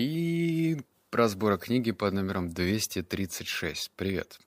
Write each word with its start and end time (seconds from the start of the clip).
И 0.00 0.80
разбора 1.10 1.56
книги 1.56 1.90
под 1.90 2.14
номером 2.14 2.50
236. 2.50 3.90
Привет. 3.96 4.38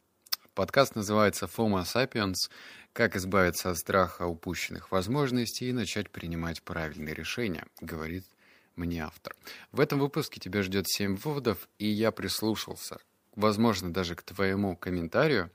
Подкаст 0.54 0.96
называется 0.96 1.50
«Homo 1.58 1.84
sapiens. 1.84 2.50
Как 2.94 3.18
избавиться 3.18 3.70
от 3.70 3.78
страха 3.78 4.28
упущенных 4.28 4.94
возможностей 4.94 5.68
и 5.68 5.74
начать 5.74 6.10
принимать 6.10 6.64
правильные 6.64 7.14
решения», 7.14 7.66
говорит 7.82 8.24
мне 8.78 9.04
автор. 9.04 9.36
В 9.74 9.82
этом 9.82 10.00
выпуске 10.00 10.40
тебя 10.40 10.64
ждет 10.64 10.86
7 10.88 11.18
выводов, 11.18 11.68
и 11.80 11.86
я 11.86 12.12
прислушался, 12.12 13.00
возможно, 13.36 13.92
даже 13.92 14.16
к 14.16 14.22
твоему 14.22 14.78
комментарию. 14.78 15.52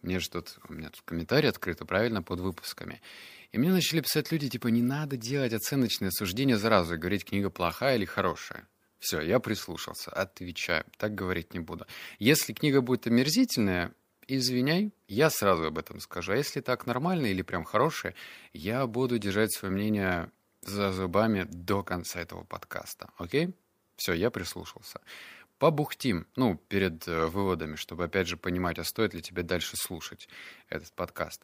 Мне 0.00 0.20
же 0.20 0.30
тут, 0.30 0.60
у 0.68 0.74
меня 0.74 0.90
тут 0.90 1.02
комментарий 1.04 1.48
открыто, 1.48 1.84
правильно, 1.84 2.22
под 2.22 2.38
выпусками. 2.38 3.02
И 3.50 3.58
мне 3.58 3.72
начали 3.72 4.00
писать 4.00 4.30
люди, 4.30 4.48
типа, 4.48 4.68
не 4.68 4.82
надо 4.82 5.16
делать 5.16 5.52
оценочные 5.52 6.12
суждения 6.12 6.56
сразу 6.56 6.94
и 6.94 6.98
говорить, 6.98 7.24
книга 7.24 7.50
плохая 7.50 7.96
или 7.96 8.04
хорошая. 8.04 8.68
Все, 9.00 9.22
я 9.22 9.40
прислушался, 9.40 10.10
отвечаю, 10.10 10.84
так 10.98 11.14
говорить 11.14 11.54
не 11.54 11.60
буду. 11.60 11.86
Если 12.18 12.52
книга 12.52 12.82
будет 12.82 13.06
омерзительная, 13.06 13.94
извиняй, 14.28 14.92
я 15.08 15.30
сразу 15.30 15.64
об 15.64 15.78
этом 15.78 16.00
скажу. 16.00 16.32
А 16.32 16.36
если 16.36 16.60
так 16.60 16.86
нормально 16.86 17.26
или 17.26 17.40
прям 17.40 17.64
хорошая, 17.64 18.14
я 18.52 18.86
буду 18.86 19.18
держать 19.18 19.52
свое 19.52 19.72
мнение 19.72 20.30
за 20.60 20.92
зубами 20.92 21.46
до 21.48 21.82
конца 21.82 22.20
этого 22.20 22.44
подкаста. 22.44 23.10
Окей? 23.16 23.54
Все, 23.96 24.12
я 24.12 24.30
прислушался. 24.30 25.00
Побухтим, 25.58 26.26
ну, 26.36 26.56
перед 26.68 27.08
э, 27.08 27.26
выводами, 27.26 27.76
чтобы 27.76 28.04
опять 28.04 28.28
же 28.28 28.36
понимать, 28.36 28.78
а 28.78 28.84
стоит 28.84 29.14
ли 29.14 29.22
тебе 29.22 29.42
дальше 29.42 29.76
слушать 29.76 30.28
этот 30.68 30.92
подкаст. 30.92 31.42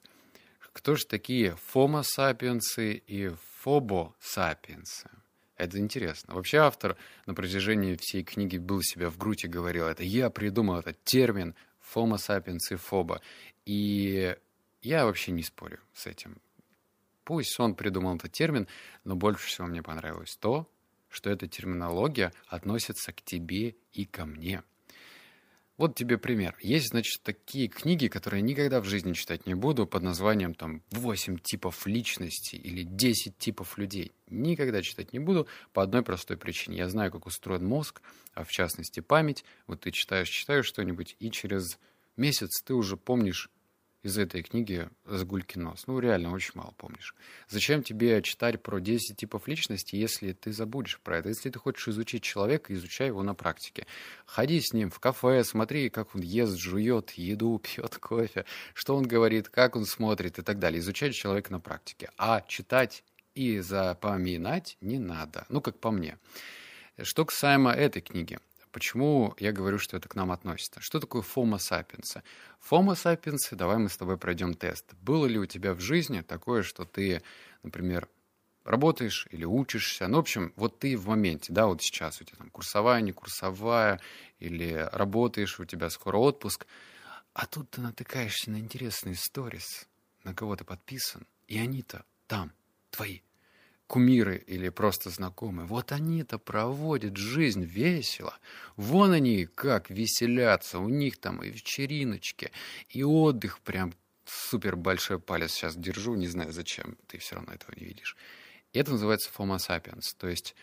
Кто 0.73 0.95
же 0.95 1.07
такие 1.07 1.57
фомо-сапиенсы 1.57 2.95
и 2.95 3.31
фобо-сапиенсы? 3.63 5.09
Это 5.57 5.79
интересно. 5.79 6.35
Вообще 6.35 6.59
автор 6.59 6.97
на 7.25 7.35
протяжении 7.35 7.97
всей 7.97 8.23
книги 8.23 8.59
был 8.59 8.83
себя 8.83 9.09
в 9.09 9.17
грудь 9.17 9.45
и 9.45 9.49
говорил, 9.49 9.87
это 9.87 10.03
я 10.03 10.29
придумал 10.31 10.79
этот 10.81 11.03
термин 11.05 11.55
Homo 11.95 12.17
sapiens 12.17 12.73
и 12.73 12.77
фоба. 12.77 13.23
И 13.65 14.37
я 14.83 15.05
вообще 15.07 15.33
не 15.33 15.43
спорю 15.43 15.79
с 15.95 16.07
этим. 16.07 16.39
Пусть 17.25 17.59
он 17.59 17.75
придумал 17.75 18.17
этот 18.17 18.33
термин, 18.33 18.69
но 19.05 19.17
больше 19.17 19.47
всего 19.47 19.67
мне 19.67 19.83
понравилось 19.83 20.37
то, 20.37 20.71
что 21.09 21.31
эта 21.31 21.49
терминология 21.49 22.33
относится 22.47 23.13
к 23.13 23.23
тебе 23.23 23.77
и 23.93 24.05
ко 24.05 24.27
мне– 24.27 24.63
вот 25.79 25.95
тебе 25.95 26.17
пример. 26.17 26.57
Есть, 26.61 26.89
значит, 26.89 27.23
такие 27.23 27.69
книги, 27.69 28.09
которые 28.09 28.41
я 28.41 28.47
никогда 28.47 28.81
в 28.81 28.85
жизни 28.85 29.13
читать 29.13 29.47
не 29.47 29.55
буду, 29.55 29.87
под 29.87 30.03
названием 30.03 30.55
там 30.55 30.83
«8 30.91 31.39
типов 31.43 31.87
личности» 31.87 32.57
или 32.57 32.85
«10 32.85 33.35
типов 33.39 33.77
людей». 33.77 34.13
Никогда 34.29 34.81
читать 34.81 35.13
не 35.13 35.19
буду 35.19 35.47
по 35.73 35.83
одной 35.83 36.03
простой 36.03 36.39
причине. 36.39 36.79
Я 36.79 36.89
знаю, 36.89 37.13
как 37.13 37.27
устроен 37.27 37.67
мозг, 37.67 38.01
а 38.35 38.45
в 38.45 38.51
частности 38.51 39.01
память. 39.01 39.45
Вот 39.67 39.81
ты 39.81 39.91
читаешь, 39.91 40.29
читаешь 40.29 40.67
что-нибудь, 40.67 41.17
и 41.21 41.31
через 41.31 41.79
месяц 42.17 42.63
ты 42.63 42.73
уже 42.73 42.97
помнишь 42.97 43.51
из 44.07 44.17
этой 44.19 44.43
книги 44.43 44.89
«Сгулькин 45.05 45.65
нос». 45.65 45.85
Ну, 45.89 45.99
реально, 45.99 46.33
очень 46.33 46.53
мало 46.55 46.73
помнишь. 46.77 47.15
Зачем 47.49 47.83
тебе 47.83 48.23
читать 48.23 48.63
про 48.63 48.79
10 48.79 49.17
типов 49.17 49.49
личности, 49.49 49.97
если 49.97 50.33
ты 50.33 50.53
забудешь 50.53 51.01
про 51.01 51.19
это? 51.19 51.31
Если 51.31 51.51
ты 51.51 51.59
хочешь 51.59 51.89
изучить 51.89 52.23
человека, 52.23 52.73
изучай 52.73 53.09
его 53.09 53.25
на 53.25 53.35
практике. 53.35 53.85
Ходи 54.25 54.61
с 54.61 54.73
ним 54.73 54.91
в 54.91 55.01
кафе, 55.01 55.43
смотри, 55.43 55.91
как 55.91 56.15
он 56.15 56.21
ест, 56.21 56.57
жует 56.57 57.11
еду, 57.13 57.59
пьет 57.63 57.97
кофе, 57.99 58.45
что 58.75 58.95
он 58.97 59.09
говорит, 59.09 59.49
как 59.49 59.75
он 59.75 59.85
смотрит 59.85 60.39
и 60.39 60.43
так 60.43 60.61
далее. 60.61 60.79
Изучай 60.79 61.11
человека 61.11 61.51
на 61.51 61.59
практике. 61.59 62.11
А 62.17 62.43
читать 62.43 63.03
и 63.35 63.59
запоминать 63.59 64.79
не 64.81 65.01
надо. 65.01 65.47
Ну, 65.49 65.61
как 65.61 65.81
по 65.81 65.91
мне. 65.91 66.17
Что 67.03 67.25
касаемо 67.25 67.73
этой 67.73 68.03
книги. 68.03 68.39
Почему 68.77 69.35
я 69.39 69.53
говорю, 69.53 69.79
что 69.79 69.97
это 69.97 70.07
к 70.07 70.15
нам 70.17 70.31
относится? 70.31 70.83
Что 70.83 71.01
такое 71.01 71.23
Homo 71.23 71.57
sapiens? 71.57 72.23
Homo 72.71 72.93
sapiens, 72.93 73.41
давай 73.53 73.79
мы 73.79 73.89
с 73.89 73.97
тобой 73.97 74.19
пройдем 74.19 74.53
тест. 74.53 74.93
Было 75.01 75.25
ли 75.25 75.39
у 75.39 75.47
тебя 75.47 75.73
в 75.73 75.81
жизни 75.81 76.21
такое, 76.21 76.63
что 76.63 76.85
ты, 76.85 77.23
например, 77.63 78.07
работаешь 78.65 79.29
или 79.31 79.47
учишься, 79.47 80.07
ну, 80.09 80.19
в 80.19 80.21
общем, 80.21 80.53
вот 80.57 80.79
ты 80.79 80.95
в 80.99 81.09
моменте, 81.09 81.55
да, 81.55 81.69
вот 81.69 81.81
сейчас 81.81 82.21
у 82.21 82.25
тебя 82.25 82.37
там 82.37 82.51
курсовая, 82.51 83.01
не 83.01 83.13
курсовая, 83.13 83.99
или 84.41 84.87
работаешь, 84.93 85.59
у 85.59 85.65
тебя 85.65 85.89
скоро 85.89 86.19
отпуск, 86.19 86.67
а 87.33 87.47
тут 87.47 87.71
ты 87.71 87.81
натыкаешься 87.81 88.51
на 88.51 88.59
интересные 88.59 89.15
сторис, 89.15 89.89
на 90.23 90.35
кого 90.35 90.55
ты 90.55 90.65
подписан, 90.65 91.27
и 91.49 91.59
они-то 91.59 92.05
там, 92.27 92.53
твои 92.91 93.21
кумиры 93.87 94.43
или 94.47 94.69
просто 94.69 95.11
знакомые, 95.11 95.67
вот 95.67 95.93
они-то 95.93 96.39
проводят 96.39 97.17
жизнь 97.17 97.65
весело. 97.65 98.37
Вон 98.77 99.13
они 99.13 99.47
как 99.47 99.91
веселятся, 99.91 100.79
у 100.79 100.89
них 100.89 101.19
там 101.19 101.43
и 101.43 101.51
вечериночки, 101.51 102.51
и 102.89 103.05
отдых 103.05 103.61
прям 103.61 103.95
супер 104.25 104.77
большой 104.77 105.21
палец 105.21 105.53
сейчас 105.53 105.77
держу, 105.77 106.15
не 106.15 106.27
знаю 106.27 106.53
зачем, 106.53 106.97
ты 107.07 107.19
все 107.19 107.37
равно 107.37 107.53
этого 107.53 107.75
не 107.77 107.87
видишь. 107.87 108.17
И 108.73 108.79
это 108.79 108.91
называется 108.91 109.31
Homo 109.37 109.57
sapiens, 109.57 110.15
то 110.19 110.29
есть 110.29 110.55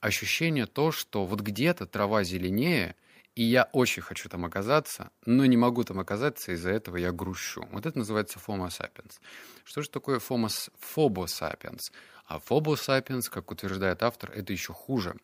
ощущение 0.00 0.66
то, 0.66 0.92
что 0.92 1.24
вот 1.24 1.40
где-то 1.40 1.86
трава 1.86 2.24
зеленее, 2.24 2.96
и 3.36 3.44
я 3.44 3.68
очень 3.72 4.02
хочу 4.02 4.28
там 4.28 4.44
оказаться, 4.44 5.10
но 5.24 5.46
не 5.46 5.56
могу 5.56 5.84
там 5.84 6.00
оказаться, 6.00 6.52
из-за 6.52 6.70
этого 6.70 6.96
я 6.96 7.12
грущу. 7.12 7.68
Вот 7.70 7.86
это 7.86 7.96
называется 7.96 8.40
Homo 8.44 8.66
sapiens. 8.68 9.20
Что 9.64 9.82
же 9.82 9.90
такое 9.90 10.18
Homo, 10.18 10.48
Phobo 10.96 11.26
sapiens? 11.26 11.92
А 12.28 12.38
Phobos 12.38 12.86
sapiens, 12.86 13.30
как 13.30 13.50
утверждает 13.50 14.02
автор, 14.02 14.30
это 14.32 14.52
еще 14.52 14.74
хуже, 14.74 15.16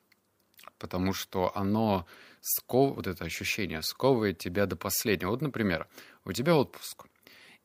потому 0.79 1.13
что 1.13 1.55
оно 1.55 2.07
сков... 2.41 2.97
вот 2.97 3.07
это 3.07 3.27
ощущение 3.27 3.83
сковывает 3.83 4.39
тебя 4.39 4.65
до 4.65 4.75
последнего. 4.75 5.31
Вот, 5.31 5.43
например, 5.43 5.87
у 6.25 6.33
тебя 6.33 6.57
отпуск, 6.57 7.05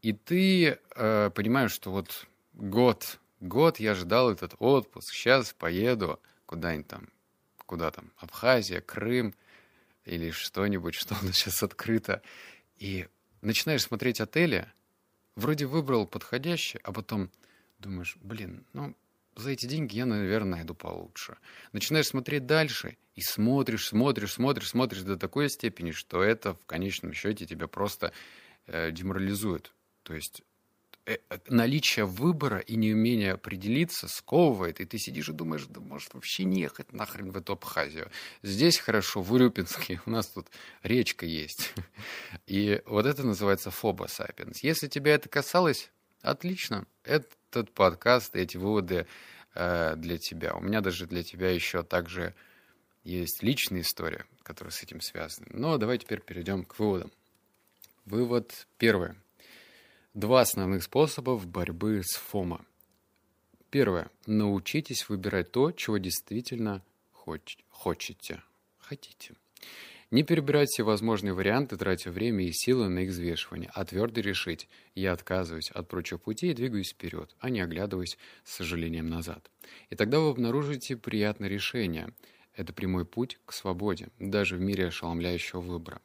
и 0.02 0.12
ты 0.12 0.78
э, 0.94 1.32
понимаешь, 1.34 1.72
что 1.72 1.90
вот 1.92 2.28
год, 2.52 3.20
год 3.40 3.80
я 3.80 3.96
ждал 3.96 4.30
этот 4.30 4.56
отпуск, 4.60 5.14
сейчас 5.14 5.54
поеду 5.54 6.20
куда-нибудь 6.46 6.88
там, 6.88 7.10
куда 7.66 7.92
там, 7.92 8.12
Абхазия, 8.18 8.82
Крым 8.82 9.34
или 10.04 10.32
что-нибудь, 10.32 10.96
что 10.96 11.16
у 11.22 11.26
нас 11.26 11.38
сейчас 11.38 11.64
открыто, 11.64 12.22
и 12.76 13.08
начинаешь 13.40 13.84
смотреть 13.84 14.20
отели, 14.20 14.70
вроде 15.38 15.66
выбрал 15.66 16.06
подходящий, 16.06 16.82
а 16.84 16.92
потом 16.92 17.32
думаешь, 17.78 18.18
блин, 18.20 18.66
ну, 18.74 18.94
за 19.40 19.52
эти 19.52 19.66
деньги 19.66 19.96
я, 19.96 20.06
наверное, 20.06 20.58
найду 20.58 20.74
получше. 20.74 21.38
Начинаешь 21.72 22.08
смотреть 22.08 22.46
дальше 22.46 22.98
и 23.16 23.22
смотришь, 23.22 23.88
смотришь, 23.88 24.34
смотришь, 24.34 24.70
смотришь 24.70 25.02
до 25.02 25.18
такой 25.18 25.50
степени, 25.50 25.92
что 25.92 26.24
это 26.24 26.54
в 26.54 26.66
конечном 26.66 27.14
счете 27.14 27.46
тебя 27.46 27.68
просто 27.68 28.14
э, 28.68 28.92
деморализует. 28.92 29.74
То 30.04 30.14
есть 30.14 30.42
э, 31.06 31.18
э, 31.30 31.38
наличие 31.48 32.06
выбора 32.06 32.60
и 32.60 32.76
неумение 32.76 33.34
определиться 33.34 34.08
сковывает, 34.08 34.80
и 34.80 34.86
ты 34.86 34.98
сидишь 34.98 35.30
и 35.30 35.34
думаешь, 35.34 35.66
да 35.68 35.82
может 35.82 36.14
вообще 36.14 36.44
не 36.44 36.62
ехать 36.62 36.94
нахрен 36.94 37.32
в 37.32 37.38
эту 37.38 37.54
Абхазию. 37.54 38.10
Здесь 38.42 38.78
хорошо, 38.78 39.22
в 39.22 39.34
Урюпинске, 39.34 40.02
у 40.06 40.12
нас 40.12 40.28
тут 40.28 40.48
речка 40.84 41.26
есть. 41.26 41.74
И 42.46 42.82
вот 42.86 43.06
это 43.06 43.24
называется 43.24 43.72
фоба 43.72 44.08
сапиенс. 44.08 44.64
Если 44.64 44.88
тебя 44.88 45.16
это 45.16 45.30
касалось, 45.30 45.92
отлично. 46.22 46.86
Этот 47.50 47.72
подкаст, 47.72 48.36
эти 48.36 48.58
выводы 48.58 49.08
Э, 49.56 49.96
для 49.96 50.18
тебя. 50.18 50.54
У 50.54 50.62
меня 50.62 50.82
даже 50.82 51.08
для 51.08 51.24
тебя 51.24 51.50
еще 51.50 51.84
также 51.84 52.34
есть 53.04 53.42
личная 53.42 53.82
история, 53.82 54.26
которая 54.44 54.72
с 54.72 54.84
этим 54.84 55.02
связана. 55.02 55.48
Но 55.52 55.78
давай 55.78 55.98
теперь 55.98 56.22
перейдем 56.22 56.64
к 56.64 56.78
выводам. 56.80 57.12
Вывод 58.06 58.68
первый. 58.78 59.16
Два 60.14 60.42
основных 60.42 60.84
способа 60.84 61.38
борьбы 61.38 62.02
с 62.04 62.16
ФОМО. 62.16 62.64
Первое. 63.70 64.10
Научитесь 64.26 65.10
выбирать 65.10 65.52
то, 65.52 65.72
чего 65.72 65.98
действительно 65.98 66.84
хоч- 67.12 67.58
хочете. 67.70 68.42
Хотите. 68.80 69.34
Не 70.12 70.24
перебирать 70.24 70.70
все 70.70 70.82
возможные 70.82 71.34
варианты, 71.34 71.78
тратя 71.78 72.10
время 72.10 72.44
и 72.44 72.52
силы 72.52 72.90
на 72.90 73.00
их 73.00 73.12
взвешивание, 73.12 73.70
а 73.76 73.86
твердо 73.86 74.22
решить 74.22 74.68
«я 74.96 75.14
отказываюсь 75.14 75.70
от 75.70 75.88
прочих 75.88 76.20
путей 76.20 76.50
и 76.50 76.56
двигаюсь 76.56 76.94
вперед», 76.94 77.36
а 77.38 77.52
не 77.52 77.62
оглядываясь 77.62 78.18
с 78.44 78.56
сожалением 78.56 79.08
назад. 79.08 79.52
И 79.92 79.96
тогда 79.96 80.20
вы 80.20 80.32
обнаружите 80.32 80.98
приятное 80.98 81.48
решение. 81.48 82.12
Это 82.56 82.74
прямой 82.74 83.06
путь 83.06 83.38
к 83.46 83.54
свободе, 83.54 84.10
даже 84.18 84.56
в 84.56 84.62
мире 84.62 84.88
ошеломляющего 84.88 85.62
выбора. 85.62 86.02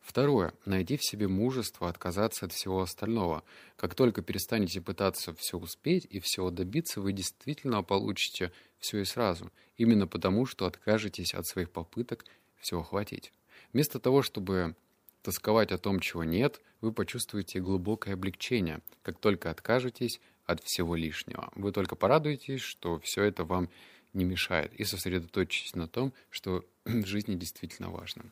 Второе. 0.00 0.54
Найди 0.64 0.96
в 0.96 1.04
себе 1.04 1.28
мужество 1.28 1.90
отказаться 1.90 2.46
от 2.46 2.52
всего 2.52 2.80
остального. 2.80 3.44
Как 3.76 3.94
только 3.94 4.22
перестанете 4.22 4.80
пытаться 4.80 5.34
все 5.34 5.58
успеть 5.58 6.06
и 6.08 6.20
всего 6.20 6.50
добиться, 6.50 7.02
вы 7.02 7.12
действительно 7.12 7.82
получите 7.82 8.50
все 8.78 9.00
и 9.00 9.04
сразу. 9.04 9.52
Именно 9.76 10.06
потому, 10.06 10.46
что 10.46 10.64
откажетесь 10.64 11.34
от 11.34 11.46
своих 11.46 11.70
попыток 11.70 12.24
все 12.58 12.80
охватить. 12.80 13.32
Вместо 13.72 13.98
того, 13.98 14.22
чтобы 14.22 14.74
тосковать 15.22 15.72
о 15.72 15.78
том, 15.78 16.00
чего 16.00 16.24
нет, 16.24 16.60
вы 16.80 16.92
почувствуете 16.92 17.60
глубокое 17.60 18.14
облегчение, 18.14 18.80
как 19.02 19.18
только 19.18 19.50
откажетесь 19.50 20.20
от 20.44 20.62
всего 20.62 20.96
лишнего. 20.96 21.50
Вы 21.54 21.72
только 21.72 21.96
порадуетесь, 21.96 22.60
что 22.60 22.98
все 23.00 23.22
это 23.22 23.44
вам 23.44 23.70
не 24.12 24.24
мешает. 24.24 24.74
И 24.74 24.84
сосредоточьтесь 24.84 25.74
на 25.74 25.88
том, 25.88 26.12
что 26.30 26.64
в 26.84 27.06
жизни 27.06 27.36
действительно 27.36 27.90
важно. 27.90 28.24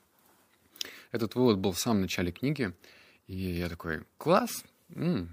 Этот 1.12 1.34
вывод 1.34 1.58
был 1.58 1.72
в 1.72 1.78
самом 1.80 2.02
начале 2.02 2.32
книги, 2.32 2.72
и 3.26 3.36
я 3.36 3.68
такой, 3.68 4.04
класс, 4.18 4.64
м-м, 4.90 5.28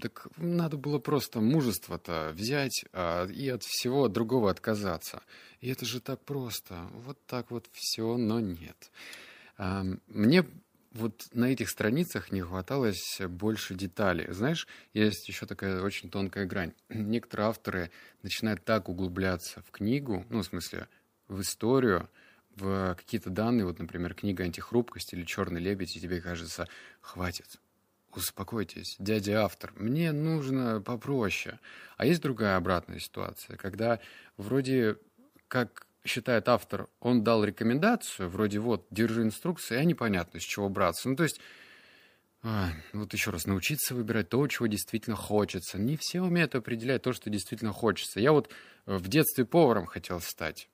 так 0.00 0.28
надо 0.36 0.76
было 0.76 0.98
просто 0.98 1.40
мужество-то 1.40 2.32
взять 2.34 2.84
а, 2.92 3.26
и 3.26 3.48
от 3.48 3.62
всего 3.64 4.08
другого 4.08 4.50
отказаться. 4.50 5.22
И 5.60 5.68
это 5.68 5.84
же 5.84 6.00
так 6.00 6.20
просто. 6.24 6.88
Вот 6.92 7.18
так 7.26 7.50
вот 7.50 7.68
все, 7.72 8.16
но 8.16 8.40
нет. 8.40 8.90
Мне 10.08 10.46
вот 10.92 11.28
на 11.34 11.52
этих 11.52 11.68
страницах 11.68 12.32
не 12.32 12.40
хваталось 12.40 13.20
больше 13.28 13.74
деталей. 13.74 14.32
Знаешь, 14.32 14.66
есть 14.94 15.28
еще 15.28 15.44
такая 15.44 15.82
очень 15.82 16.10
тонкая 16.10 16.46
грань. 16.46 16.72
Некоторые 16.88 17.48
авторы 17.48 17.90
начинают 18.22 18.64
так 18.64 18.88
углубляться 18.88 19.62
в 19.62 19.70
книгу, 19.70 20.24
ну, 20.30 20.40
в 20.40 20.46
смысле, 20.46 20.88
в 21.28 21.42
историю, 21.42 22.08
в 22.56 22.94
какие-то 22.96 23.30
данные, 23.30 23.66
вот, 23.66 23.78
например, 23.78 24.14
книга 24.14 24.44
«Антихрупкость» 24.44 25.12
или 25.12 25.24
«Черный 25.24 25.60
лебедь», 25.60 25.94
и 25.94 26.00
тебе 26.00 26.20
кажется, 26.20 26.66
хватит, 27.00 27.60
успокойтесь, 28.12 28.96
дядя 28.98 29.44
автор, 29.44 29.72
мне 29.76 30.10
нужно 30.10 30.80
попроще. 30.80 31.60
А 31.96 32.06
есть 32.06 32.22
другая 32.22 32.56
обратная 32.56 32.98
ситуация, 32.98 33.56
когда 33.56 34.00
вроде 34.36 34.96
как 35.46 35.86
считает 36.04 36.48
автор, 36.48 36.88
он 37.00 37.22
дал 37.22 37.44
рекомендацию, 37.44 38.28
вроде 38.28 38.58
вот, 38.58 38.86
держи 38.90 39.22
инструкции, 39.22 39.76
а 39.76 39.84
непонятно, 39.84 40.40
с 40.40 40.42
чего 40.42 40.68
браться. 40.68 41.08
Ну, 41.08 41.16
то 41.16 41.24
есть, 41.24 41.40
а, 42.42 42.70
вот 42.92 43.12
еще 43.12 43.30
раз, 43.30 43.46
научиться 43.46 43.94
выбирать 43.94 44.30
то, 44.30 44.46
чего 44.46 44.66
действительно 44.66 45.16
хочется. 45.16 45.78
Не 45.78 45.96
все 45.98 46.22
умеют 46.22 46.54
определять 46.54 47.02
то, 47.02 47.12
что 47.12 47.28
действительно 47.28 47.72
хочется. 47.72 48.20
Я 48.20 48.32
вот 48.32 48.50
в 48.86 49.08
детстве 49.08 49.44
поваром 49.44 49.86
хотел 49.86 50.20
стать. 50.20 50.68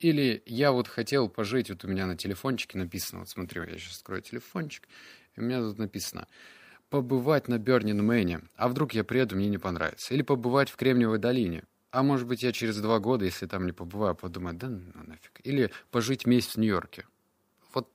Или 0.00 0.42
я 0.46 0.72
вот 0.72 0.88
хотел 0.88 1.28
пожить, 1.28 1.70
вот 1.70 1.84
у 1.84 1.88
меня 1.88 2.06
на 2.06 2.16
телефончике 2.16 2.78
написано, 2.78 3.20
вот 3.20 3.30
смотри, 3.30 3.60
я 3.60 3.78
сейчас 3.78 3.98
открою 3.98 4.22
телефончик, 4.22 4.88
и 5.36 5.40
у 5.40 5.42
меня 5.44 5.60
тут 5.60 5.78
написано, 5.78 6.26
побывать 6.90 7.48
на 7.48 7.58
Бернин 7.58 8.04
Мэне, 8.04 8.40
а 8.56 8.68
вдруг 8.68 8.92
я 8.92 9.04
приеду, 9.04 9.36
мне 9.36 9.48
не 9.48 9.58
понравится. 9.58 10.12
Или 10.12 10.22
побывать 10.22 10.68
в 10.68 10.76
Кремниевой 10.76 11.18
долине, 11.18 11.64
а 11.94 12.02
может 12.02 12.26
быть, 12.26 12.42
я 12.42 12.50
через 12.50 12.78
два 12.78 12.98
года, 12.98 13.24
если 13.24 13.46
там 13.46 13.66
не 13.66 13.72
побываю, 13.72 14.16
подумаю, 14.16 14.56
да 14.56 14.68
ну 14.68 14.80
нафиг. 15.04 15.40
Или 15.44 15.70
пожить 15.92 16.26
месяц 16.26 16.56
в 16.56 16.56
Нью-Йорке. 16.56 17.06
Вот, 17.72 17.88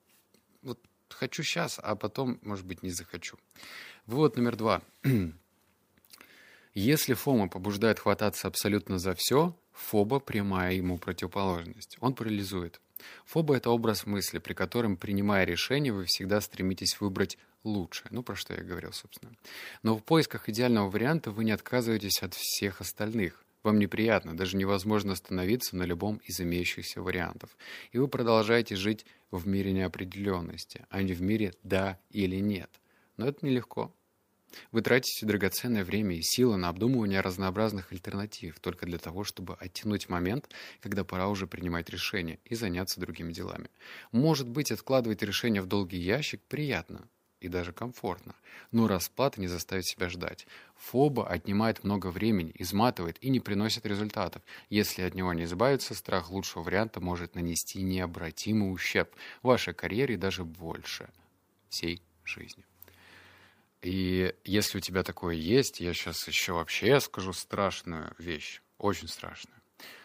вот 0.62 0.80
хочу 1.10 1.44
сейчас, 1.44 1.81
а 1.84 1.98
потом, 1.98 2.40
может 2.42 2.66
быть, 2.66 2.81
не 2.81 2.92
захочу. 2.92 3.38
Вывод 4.06 4.38
номер 4.38 4.56
два. 4.56 4.81
Если 6.74 7.13
Фома 7.13 7.50
побуждает 7.50 8.00
хвататься 8.00 8.48
абсолютно 8.48 9.00
за 9.00 9.16
все, 9.16 9.54
Фоба– 9.74 10.19
прямая 10.22 10.75
ему 10.75 10.98
противоположность. 10.98 11.98
Он 12.00 12.13
парализует. 12.13 12.80
Фоба– 13.25 13.56
это 13.57 13.69
образ 13.69 14.06
мысли, 14.06 14.40
при 14.40 14.54
котором, 14.54 14.95
принимая 14.95 15.44
решение, 15.44 15.92
вы 15.92 16.06
всегда 16.06 16.40
стремитесь 16.40 17.02
выбрать 17.02 17.38
лучшее. 17.66 18.07
Ну, 18.12 18.24
про 18.24 18.38
что 18.38 18.54
я 18.54 18.63
говорил, 18.63 18.94
собственно. 18.94 19.34
Но 19.84 19.98
в 19.98 20.04
поисках 20.06 20.48
идеального 20.48 20.90
варианта 20.90 21.31
вы 21.31 21.44
не 21.44 21.52
отказываетесь 21.52 22.24
от 22.24 22.34
всех 22.34 22.80
остальных. 22.80 23.44
Вам 23.64 23.78
неприятно, 23.78 24.38
даже 24.38 24.56
невозможно 24.56 25.14
остановиться 25.14 25.76
на 25.76 25.84
любом 25.84 26.18
из 26.18 26.40
имеющихся 26.40 27.02
вариантов. 27.02 27.58
И 27.92 27.98
вы 27.98 28.08
продолжаете 28.08 28.76
жить 28.76 29.06
в 29.32 29.48
мире 29.48 29.74
неопределенности, 29.74 30.86
а 30.90 31.02
не 31.02 31.14
в 31.14 31.22
мире 31.22 31.54
«да» 31.64 32.00
или 32.10 32.38
«нет». 32.38 32.70
Но 33.18 33.28
это 33.28 33.46
нелегко. 33.46 33.94
Вы 34.72 34.82
тратите 34.82 35.26
драгоценное 35.26 35.84
время 35.84 36.16
и 36.16 36.22
силы 36.22 36.58
на 36.58 36.70
обдумывание 36.70 37.22
разнообразных 37.22 37.92
альтернатив 37.92 38.60
только 38.60 38.86
для 38.86 38.98
того, 38.98 39.24
чтобы 39.24 39.56
оттянуть 39.56 40.10
момент, 40.10 40.50
когда 40.80 41.04
пора 41.04 41.28
уже 41.28 41.46
принимать 41.46 41.90
решение 41.90 42.40
и 42.46 42.56
заняться 42.56 43.00
другими 43.00 43.32
делами. 43.32 43.70
Может 44.12 44.50
быть, 44.50 44.72
откладывать 44.72 45.22
решение 45.22 45.62
в 45.62 45.68
долгий 45.68 46.00
ящик 46.00 46.42
приятно, 46.48 47.08
и 47.42 47.48
даже 47.48 47.72
комфортно. 47.72 48.36
Но 48.72 48.88
расплата 48.88 49.40
не 49.40 49.48
заставит 49.48 49.86
себя 49.86 50.10
ждать. 50.10 50.48
Фоба 50.78 51.28
отнимает 51.28 51.84
много 51.84 52.08
времени, 52.08 52.52
изматывает 52.56 53.18
и 53.22 53.30
не 53.30 53.40
приносит 53.40 53.86
результатов. 53.86 54.42
Если 54.70 55.02
от 55.02 55.16
него 55.16 55.34
не 55.34 55.44
избавиться, 55.44 55.96
страх 55.96 56.30
лучшего 56.30 56.64
варианта 56.64 57.00
может 57.00 57.36
нанести 57.36 57.82
необратимый 57.82 58.74
ущерб 58.74 59.14
вашей 59.42 59.74
карьере 59.74 60.18
даже 60.18 60.44
больше 60.44 61.10
всей 61.70 62.02
жизни. 62.26 62.66
И 63.82 64.36
если 64.44 64.78
у 64.78 64.82
тебя 64.82 65.04
такое 65.04 65.36
есть, 65.36 65.80
я 65.80 65.94
сейчас 65.94 66.28
еще 66.28 66.54
вообще 66.54 67.00
скажу 67.00 67.32
страшную 67.32 68.14
вещь, 68.18 68.62
очень 68.78 69.08
страшную. 69.08 69.56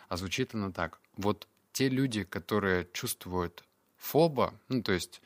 А 0.08 0.16
звучит 0.16 0.54
она 0.54 0.70
так. 0.70 1.00
Вот 1.16 1.48
те 1.72 1.88
люди, 1.88 2.22
которые 2.22 2.86
чувствуют 2.92 3.64
фоба, 3.96 4.54
ну 4.68 4.82
то 4.82 4.92
есть 4.92 5.20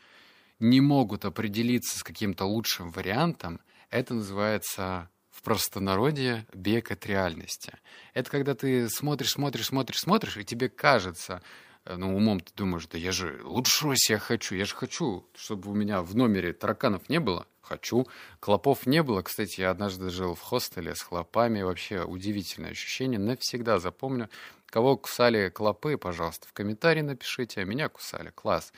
не 0.61 0.81
могут 0.81 1.25
определиться 1.25 1.99
с 1.99 2.03
каким-то 2.03 2.45
лучшим 2.45 2.91
вариантом, 2.91 3.61
это 3.91 4.15
называется 4.15 5.09
в 5.31 5.43
простонародье 5.43 6.47
бег 6.53 6.91
от 6.91 7.07
реальности. 7.07 7.73
Это 8.13 8.31
когда 8.31 8.55
ты 8.55 8.89
смотришь, 8.89 9.33
смотришь, 9.33 9.67
смотришь, 9.67 10.01
смотришь, 10.01 10.37
и 10.37 10.45
тебе 10.45 10.69
кажется, 10.69 11.43
э, 11.85 11.97
ну, 11.97 12.17
умом 12.17 12.41
ты 12.41 12.53
думаешь, 12.57 12.87
да 12.87 12.99
я 12.99 13.13
же 13.13 13.41
лучшего 13.45 13.95
себя 13.97 14.19
хочу, 14.19 14.57
я 14.57 14.65
же 14.65 14.75
хочу, 14.75 15.27
чтобы 15.35 15.71
у 15.71 15.75
меня 15.75 16.03
в 16.03 16.17
номере 16.17 16.53
тараканов 16.53 17.09
не 17.09 17.21
было, 17.21 17.47
хочу. 17.69 18.07
Клопов 18.41 18.87
не 18.87 19.03
было. 19.03 19.23
Кстати, 19.23 19.61
я 19.61 19.71
однажды 19.71 20.11
жил 20.11 20.35
в 20.35 20.41
хостеле 20.41 20.95
с 20.95 21.03
клопами. 21.03 21.63
Вообще 21.63 22.03
удивительное 22.03 22.71
ощущение. 22.71 23.19
Навсегда 23.19 23.79
запомню. 23.79 24.29
Кого 24.67 24.97
кусали 24.97 25.51
клопы, 25.51 25.97
пожалуйста, 25.97 26.49
в 26.49 26.53
комментарии 26.53 27.03
напишите. 27.03 27.61
А 27.61 27.65
меня 27.65 27.89
кусали. 27.89 28.31
Класс. 28.35 28.73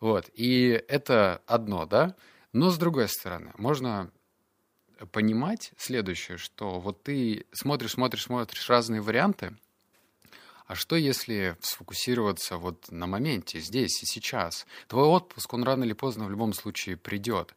Вот. 0.00 0.30
И 0.34 0.82
это 0.88 1.42
одно, 1.46 1.86
да? 1.86 2.16
Но 2.52 2.70
с 2.70 2.78
другой 2.78 3.08
стороны, 3.08 3.52
можно 3.56 4.10
понимать 5.12 5.72
следующее, 5.76 6.36
что 6.38 6.80
вот 6.80 7.02
ты 7.02 7.46
смотришь, 7.52 7.92
смотришь, 7.92 8.24
смотришь 8.24 8.68
разные 8.68 9.00
варианты, 9.00 9.54
а 10.66 10.76
что 10.76 10.94
если 10.94 11.56
сфокусироваться 11.60 12.56
вот 12.56 12.92
на 12.92 13.06
моменте, 13.08 13.58
здесь 13.58 14.02
и 14.02 14.06
сейчас? 14.06 14.66
Твой 14.86 15.04
отпуск, 15.04 15.52
он 15.52 15.64
рано 15.64 15.82
или 15.82 15.94
поздно 15.94 16.26
в 16.26 16.30
любом 16.30 16.52
случае 16.52 16.96
придет. 16.96 17.54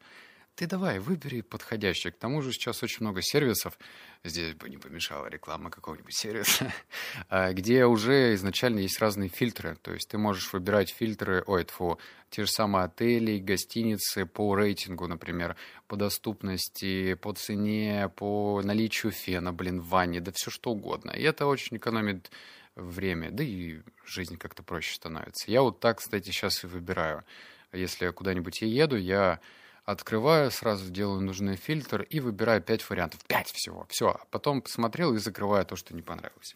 Ты 0.56 0.68
давай, 0.68 1.00
выбери 1.00 1.42
подходящий. 1.42 2.12
К 2.12 2.18
тому 2.18 2.44
же 2.44 2.52
сейчас 2.52 2.84
очень 2.84 2.98
много 3.02 3.24
сервисов, 3.24 3.76
здесь 4.24 4.54
бы 4.54 4.70
не 4.70 4.78
помешала 4.78 5.26
реклама 5.26 5.72
какого-нибудь 5.72 6.16
сервиса, 6.16 6.72
а, 7.30 7.54
где 7.54 7.86
уже 7.86 8.36
изначально 8.36 8.80
есть 8.80 9.00
разные 9.00 9.30
фильтры. 9.30 9.76
То 9.82 9.94
есть 9.94 10.10
ты 10.10 10.20
можешь 10.20 10.54
выбирать 10.54 10.92
фильтры, 10.92 11.44
ой, 11.48 11.64
тьфу, 11.64 11.98
те 12.30 12.46
же 12.46 12.52
самые 12.52 12.86
отели, 12.86 13.40
гостиницы 13.40 14.28
по 14.28 14.56
рейтингу, 14.56 15.08
например, 15.08 15.56
по 15.88 15.96
доступности, 15.96 17.16
по 17.16 17.34
цене, 17.34 18.12
по 18.16 18.62
наличию 18.64 19.12
фена, 19.12 19.52
блин, 19.52 19.82
в 19.82 19.88
ванне, 19.88 20.22
да 20.22 20.32
все 20.36 20.52
что 20.52 20.70
угодно. 20.70 21.10
И 21.12 21.24
это 21.24 21.48
очень 21.48 21.78
экономит 21.78 22.30
время, 22.76 23.32
да 23.32 23.44
и 23.44 23.82
жизнь 24.06 24.38
как-то 24.38 24.62
проще 24.62 24.94
становится. 24.94 25.50
Я 25.50 25.64
вот 25.64 25.80
так, 25.80 25.98
кстати, 25.98 26.26
сейчас 26.26 26.64
и 26.64 26.68
выбираю. 26.68 27.24
Если 27.72 28.08
куда-нибудь 28.12 28.62
я 28.62 28.68
еду, 28.68 28.98
я 28.98 29.40
Открываю, 29.86 30.50
сразу 30.50 30.90
делаю 30.90 31.20
нужный 31.22 31.58
фильтр 31.58 32.04
и 32.04 32.22
выбираю 32.22 32.62
5 32.62 32.90
вариантов. 32.90 33.20
5 33.26 33.48
всего. 33.52 33.86
Все. 33.90 34.12
А 34.12 34.26
потом 34.32 34.62
посмотрел 34.62 35.14
и 35.14 35.18
закрываю 35.18 35.66
то, 35.66 35.76
что 35.76 35.94
не 35.94 36.02
понравилось. 36.02 36.56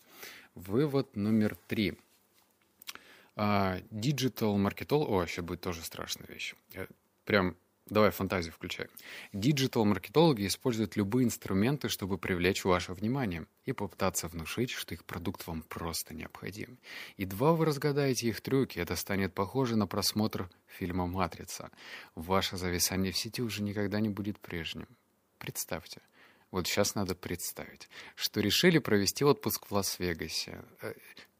Вывод 0.56 1.16
номер 1.16 1.58
три. 1.68 2.00
Digital 3.36 4.56
маркетолог... 4.58 5.10
О, 5.10 5.22
еще 5.24 5.42
будет 5.42 5.62
тоже 5.62 5.84
страшная 5.84 6.26
вещь. 6.28 6.56
Э, 6.74 6.88
прям 7.26 7.56
Давай 7.90 8.12
фантазию 8.12 8.52
включай. 8.52 8.88
Диджитал-маркетологи 9.32 10.46
используют 10.46 10.98
любые 10.98 11.26
инструменты, 11.26 11.88
чтобы 11.88 12.18
привлечь 12.18 12.66
ваше 12.66 12.92
внимание 12.94 13.46
и 13.64 13.72
попытаться 13.72 14.28
внушить, 14.28 14.72
что 14.72 14.94
их 14.94 15.06
продукт 15.06 15.48
вам 15.48 15.62
просто 15.62 16.14
необходим. 16.14 16.80
Едва 17.16 17.54
вы 17.54 17.66
разгадаете 17.66 18.28
их 18.28 18.42
трюки, 18.42 18.80
это 18.80 18.98
станет 18.98 19.34
похоже 19.34 19.78
на 19.78 19.88
просмотр 19.88 20.50
фильма 20.66 21.08
«Матрица». 21.08 21.72
Ваше 22.16 22.58
зависание 22.58 23.14
в 23.14 23.18
сети 23.18 23.42
уже 23.42 23.64
никогда 23.64 24.02
не 24.02 24.10
будет 24.10 24.38
прежним. 24.38 24.88
Представьте, 25.38 26.02
вот 26.52 26.68
сейчас 26.68 26.94
надо 26.94 27.16
представить, 27.16 27.88
что 28.16 28.42
решили 28.42 28.80
провести 28.80 29.24
отпуск 29.24 29.68
в 29.68 29.72
Лас-Вегасе. 29.72 30.62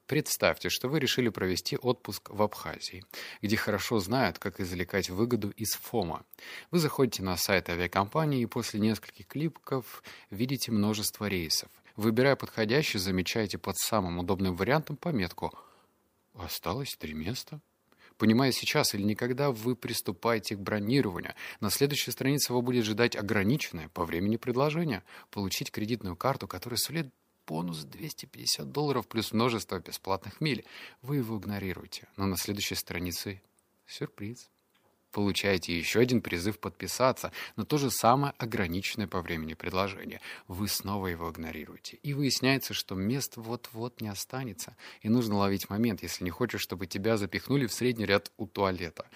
Представьте, 0.08 0.70
что 0.70 0.88
вы 0.88 1.00
решили 1.00 1.28
провести 1.28 1.76
отпуск 1.76 2.30
в 2.30 2.42
Абхазии, 2.42 3.04
где 3.42 3.58
хорошо 3.58 4.00
знают, 4.00 4.40
как 4.40 4.62
извлекать 4.62 5.10
выгоду 5.10 5.50
из 5.50 5.74
ФОМа. 5.74 6.26
Вы 6.72 6.80
заходите 6.80 7.24
на 7.24 7.36
сайт 7.36 7.70
авиакомпании 7.70 8.42
и 8.42 8.46
после 8.46 8.80
нескольких 8.80 9.28
кликов 9.28 10.02
видите 10.30 10.72
множество 10.72 11.26
рейсов. 11.26 11.70
Выбирая 11.98 12.38
подходящий, 12.38 13.00
замечаете 13.00 13.58
под 13.58 13.78
самым 13.78 14.20
удобным 14.20 14.56
вариантом 14.56 14.96
пометку 14.96 15.54
«Осталось 16.36 16.96
три 16.96 17.14
места». 17.14 17.60
Понимая 18.18 18.54
сейчас 18.54 18.96
или 18.96 19.04
никогда, 19.04 19.52
вы 19.52 19.76
приступаете 19.76 20.56
к 20.56 20.60
бронированию. 20.60 21.36
На 21.60 21.70
следующей 21.70 22.12
странице 22.12 22.54
его 22.54 22.62
будет 22.62 22.86
ждать 22.86 23.16
ограниченное 23.16 23.90
по 23.90 24.06
времени 24.06 24.38
предложение. 24.38 25.04
Получить 25.32 25.70
кредитную 25.70 26.16
карту, 26.16 26.48
которая 26.48 26.78
сулит 26.78 27.14
бонус 27.48 27.84
250 27.84 28.72
долларов 28.72 29.08
плюс 29.08 29.32
множество 29.32 29.80
бесплатных 29.80 30.42
миль. 30.42 30.66
Вы 31.02 31.18
его 31.18 31.38
игнорируете. 31.38 32.08
Но 32.18 32.26
на 32.26 32.38
следующей 32.38 32.76
странице 32.76 33.42
сюрприз. 33.88 34.50
Получаете 35.12 35.76
еще 35.76 36.02
один 36.02 36.22
призыв 36.22 36.60
подписаться 36.60 37.32
на 37.56 37.66
то 37.66 37.78
же 37.78 37.90
самое 37.90 38.34
ограниченное 38.38 39.08
по 39.08 39.22
времени 39.22 39.54
предложение. 39.54 40.22
Вы 40.48 40.68
снова 40.68 41.08
его 41.08 41.32
игнорируете. 41.32 41.98
И 42.04 42.14
выясняется, 42.14 42.74
что 42.74 42.94
мест 42.94 43.38
вот-вот 43.38 44.02
не 44.02 44.10
останется. 44.10 44.76
И 45.02 45.10
нужно 45.10 45.38
ловить 45.38 45.70
момент, 45.70 46.04
если 46.04 46.26
не 46.26 46.30
хочешь, 46.30 46.62
чтобы 46.62 46.86
тебя 46.86 47.18
запихнули 47.18 47.66
в 47.66 47.74
средний 47.74 48.06
ряд 48.06 48.32
у 48.38 48.46
туалета. 48.46 49.08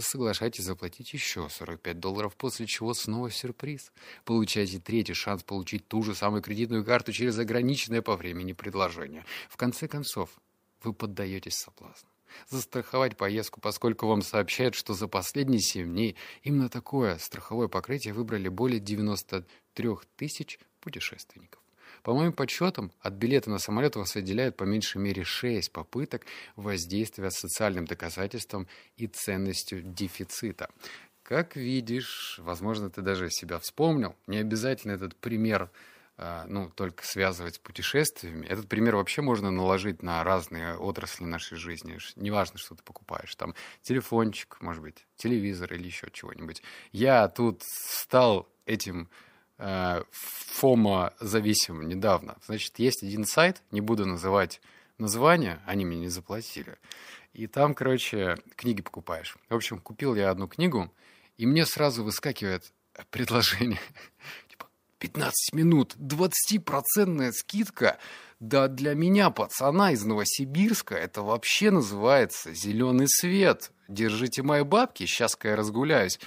Вы 0.00 0.04
соглашаетесь 0.04 0.64
заплатить 0.64 1.12
еще 1.12 1.46
45 1.50 2.00
долларов, 2.00 2.34
после 2.34 2.64
чего 2.64 2.94
снова 2.94 3.30
сюрприз. 3.30 3.92
Получаете 4.24 4.78
третий 4.78 5.12
шанс 5.12 5.42
получить 5.42 5.86
ту 5.88 6.02
же 6.02 6.14
самую 6.14 6.40
кредитную 6.40 6.86
карту 6.86 7.12
через 7.12 7.38
ограниченное 7.38 8.00
по 8.00 8.16
времени 8.16 8.54
предложение. 8.54 9.26
В 9.50 9.58
конце 9.58 9.88
концов, 9.88 10.30
вы 10.82 10.94
поддаетесь 10.94 11.58
соблазну 11.58 12.08
застраховать 12.48 13.18
поездку, 13.18 13.60
поскольку 13.60 14.06
вам 14.06 14.22
сообщают, 14.22 14.74
что 14.74 14.94
за 14.94 15.06
последние 15.06 15.60
7 15.60 15.86
дней 15.86 16.16
именно 16.42 16.70
такое 16.70 17.18
страховое 17.18 17.68
покрытие 17.68 18.14
выбрали 18.14 18.48
более 18.48 18.80
93 18.80 19.88
тысяч 20.16 20.58
путешественников. 20.80 21.60
По 22.02 22.14
моим 22.14 22.32
подсчетам, 22.32 22.92
от 23.00 23.14
билета 23.14 23.50
на 23.50 23.58
самолет 23.58 23.96
вас 23.96 24.16
отделяют 24.16 24.56
по 24.56 24.64
меньшей 24.64 24.98
мере 24.98 25.24
6 25.24 25.72
попыток 25.72 26.22
воздействия 26.56 27.30
социальным 27.30 27.84
доказательством 27.84 28.66
и 28.96 29.06
ценностью 29.06 29.82
дефицита. 29.82 30.70
Как 31.22 31.56
видишь, 31.56 32.40
возможно, 32.42 32.90
ты 32.90 33.02
даже 33.02 33.30
себя 33.30 33.58
вспомнил. 33.58 34.16
Не 34.26 34.38
обязательно 34.38 34.92
этот 34.92 35.14
пример 35.14 35.70
а, 36.22 36.44
ну, 36.46 36.68
только 36.68 37.02
связывать 37.06 37.54
с 37.54 37.58
путешествиями. 37.58 38.46
Этот 38.46 38.68
пример 38.68 38.96
вообще 38.96 39.22
можно 39.22 39.50
наложить 39.50 40.02
на 40.02 40.22
разные 40.22 40.76
отрасли 40.76 41.24
нашей 41.24 41.56
жизни. 41.56 41.98
Неважно, 42.16 42.58
что 42.58 42.74
ты 42.74 42.82
покупаешь. 42.82 43.34
Там 43.36 43.54
телефончик, 43.80 44.58
может 44.60 44.82
быть, 44.82 45.06
телевизор 45.16 45.72
или 45.72 45.86
еще 45.86 46.08
чего-нибудь. 46.12 46.62
Я 46.92 47.26
тут 47.28 47.62
стал 47.62 48.48
этим 48.66 49.08
э, 49.60 50.02
FOMO-зависимым 50.60 51.88
недавно. 51.88 52.36
Значит, 52.46 52.78
есть 52.78 53.02
один 53.02 53.24
сайт, 53.24 53.62
не 53.70 53.80
буду 53.80 54.06
называть 54.06 54.60
название, 54.98 55.60
они 55.66 55.84
мне 55.84 55.98
не 55.98 56.08
заплатили. 56.08 56.78
И 57.32 57.46
там, 57.46 57.74
короче, 57.74 58.36
книги 58.56 58.82
покупаешь. 58.82 59.36
В 59.48 59.54
общем, 59.54 59.78
купил 59.78 60.14
я 60.14 60.30
одну 60.30 60.48
книгу, 60.48 60.92
и 61.36 61.46
мне 61.46 61.64
сразу 61.64 62.02
выскакивает 62.02 62.72
предложение 63.10 63.80
15 64.98 65.54
минут, 65.54 65.96
20% 65.96 67.32
скидка. 67.32 67.98
Да 68.40 68.68
для 68.68 68.94
меня, 68.94 69.30
пацана 69.30 69.92
из 69.92 70.02
Новосибирска, 70.04 70.94
это 70.94 71.22
вообще 71.22 71.70
называется 71.70 72.54
зеленый 72.54 73.06
свет. 73.06 73.70
Держите 73.86 74.42
мои 74.42 74.62
бабки, 74.62 75.04
сейчас-ка 75.04 75.48
я 75.48 75.56
разгуляюсь. 75.56 76.18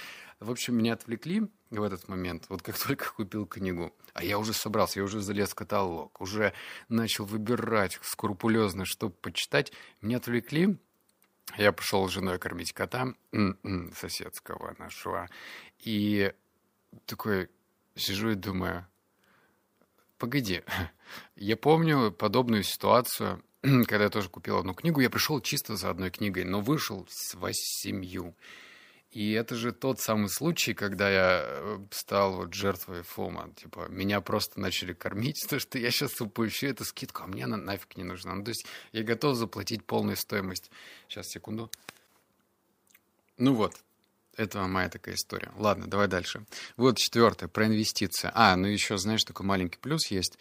В 0.44 0.50
общем, 0.50 0.76
меня 0.76 0.92
отвлекли 0.92 1.48
в 1.70 1.82
этот 1.82 2.06
момент, 2.06 2.44
вот 2.50 2.60
как 2.60 2.78
только 2.86 3.10
купил 3.14 3.46
книгу. 3.46 3.94
А 4.12 4.22
я 4.22 4.38
уже 4.38 4.52
собрался, 4.52 5.00
я 5.00 5.04
уже 5.04 5.20
залез 5.20 5.50
в 5.50 5.54
каталог, 5.54 6.20
уже 6.20 6.52
начал 6.90 7.24
выбирать 7.24 7.98
скрупулезно, 8.02 8.84
что 8.84 9.08
почитать. 9.08 9.72
Меня 10.02 10.18
отвлекли, 10.18 10.76
я 11.56 11.72
пошел 11.72 12.06
с 12.06 12.12
женой 12.12 12.38
кормить 12.38 12.74
кота, 12.74 13.14
м-м, 13.32 13.92
соседского 13.96 14.76
нашего, 14.78 15.30
и 15.78 16.34
такой, 17.06 17.48
сижу 17.94 18.32
и 18.32 18.34
думаю, 18.34 18.86
погоди, 20.18 20.62
я 21.36 21.56
помню 21.56 22.12
подобную 22.12 22.64
ситуацию, 22.64 23.42
когда 23.62 24.04
я 24.04 24.10
тоже 24.10 24.28
купил 24.28 24.58
одну 24.58 24.74
книгу, 24.74 25.00
я 25.00 25.08
пришел 25.08 25.40
чисто 25.40 25.76
за 25.76 25.88
одной 25.88 26.10
книгой, 26.10 26.44
но 26.44 26.60
вышел 26.60 27.06
с 27.08 27.34
восемью. 27.34 28.34
И 29.14 29.30
это 29.30 29.54
же 29.54 29.70
тот 29.70 30.00
самый 30.00 30.28
случай, 30.28 30.74
когда 30.74 31.08
я 31.08 31.44
э, 31.44 31.78
стал 31.92 32.34
вот 32.34 32.52
жертвой 32.52 33.02
ФОМа. 33.02 33.52
Типа, 33.54 33.86
меня 33.88 34.20
просто 34.20 34.58
начали 34.58 34.92
кормить, 34.92 35.46
то 35.48 35.60
что 35.60 35.78
я 35.78 35.92
сейчас 35.92 36.20
упущу 36.20 36.66
эту 36.66 36.84
скидку, 36.84 37.22
а 37.22 37.28
мне 37.28 37.44
она 37.44 37.56
нафиг 37.56 37.96
не 37.96 38.02
нужна. 38.02 38.34
Ну, 38.34 38.42
то 38.42 38.48
есть 38.48 38.66
я 38.90 39.04
готов 39.04 39.36
заплатить 39.36 39.84
полную 39.84 40.16
стоимость. 40.16 40.68
Сейчас, 41.08 41.28
секунду. 41.28 41.70
Ну 43.38 43.54
вот, 43.54 43.76
это 44.36 44.60
моя 44.62 44.88
такая 44.88 45.14
история. 45.14 45.52
Ладно, 45.58 45.86
давай 45.86 46.08
дальше. 46.08 46.44
Вот 46.76 46.98
четвертое, 46.98 47.46
про 47.46 47.66
инвестиции. 47.66 48.32
А, 48.34 48.56
ну 48.56 48.66
еще, 48.66 48.98
знаешь, 48.98 49.22
такой 49.22 49.46
маленький 49.46 49.78
плюс 49.78 50.08
есть. 50.08 50.38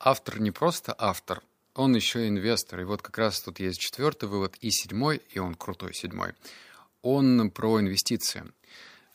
Автор 0.00 0.40
не 0.40 0.50
просто 0.50 0.96
автор, 0.98 1.44
он 1.76 1.94
еще 1.94 2.24
и 2.24 2.28
инвестор. 2.28 2.80
И 2.80 2.84
вот 2.84 3.02
как 3.02 3.18
раз 3.18 3.40
тут 3.40 3.60
есть 3.60 3.78
четвертый 3.78 4.28
вывод 4.28 4.56
и 4.60 4.70
седьмой, 4.70 5.22
и 5.30 5.38
он 5.38 5.54
крутой 5.54 5.94
седьмой. 5.94 6.32
Он 7.08 7.52
про 7.52 7.78
инвестиции. 7.78 8.42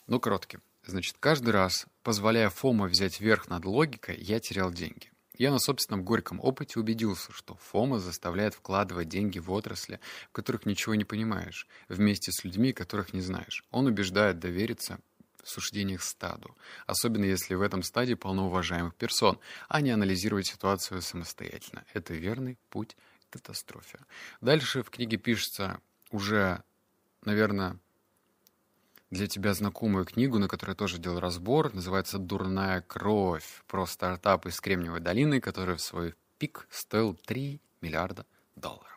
Ну, 0.07 0.21
короткий. 0.21 0.59
Значит, 0.85 1.17
каждый 1.19 1.49
раз, 1.49 1.87
позволяя 2.03 2.49
ФОМа 2.49 2.85
взять 2.85 3.19
верх 3.19 3.49
над 3.49 3.65
логикой, 3.65 4.15
я 4.17 4.39
терял 4.39 4.71
деньги. 4.71 5.11
Я 5.37 5.51
на 5.51 5.59
собственном 5.59 6.05
горьком 6.05 6.39
опыте 6.39 6.79
убедился, 6.79 7.33
что 7.33 7.55
ФОМа 7.55 7.99
заставляет 7.99 8.53
вкладывать 8.53 9.09
деньги 9.09 9.39
в 9.39 9.51
отрасли, 9.51 9.99
в 10.29 10.31
которых 10.31 10.65
ничего 10.65 10.95
не 10.95 11.03
понимаешь, 11.03 11.67
вместе 11.89 12.31
с 12.31 12.45
людьми, 12.45 12.71
которых 12.71 13.11
не 13.11 13.19
знаешь. 13.19 13.65
Он 13.71 13.87
убеждает 13.87 14.39
довериться 14.39 14.97
в 15.43 15.49
суждениях 15.49 16.01
стаду, 16.01 16.55
особенно 16.87 17.25
если 17.25 17.55
в 17.55 17.61
этом 17.61 17.83
стаде 17.83 18.15
полно 18.15 18.45
уважаемых 18.45 18.95
персон, 18.95 19.37
а 19.67 19.81
не 19.81 19.91
анализировать 19.91 20.47
ситуацию 20.47 21.01
самостоятельно. 21.01 21.83
Это 21.93 22.13
верный 22.13 22.57
путь 22.69 22.95
к 23.27 23.33
катастрофе. 23.33 23.99
Дальше 24.39 24.81
в 24.81 24.89
книге 24.89 25.17
пишется 25.17 25.81
уже, 26.09 26.63
наверное, 27.23 27.77
для 29.09 29.27
тебя 29.27 29.53
знакомую 29.53 30.05
книгу, 30.05 30.39
на 30.39 30.47
которой 30.47 30.71
я 30.71 30.75
тоже 30.75 30.97
делал 30.97 31.19
разбор. 31.19 31.73
Называется 31.73 32.17
«Дурная 32.17 32.81
кровь» 32.81 33.63
про 33.67 33.85
стартап 33.85 34.45
из 34.45 34.59
Кремниевой 34.61 35.01
долины, 35.01 35.41
который 35.41 35.75
в 35.75 35.81
свой 35.81 36.15
пик 36.37 36.67
стоил 36.69 37.13
3 37.13 37.59
миллиарда 37.81 38.25
долларов. 38.55 38.91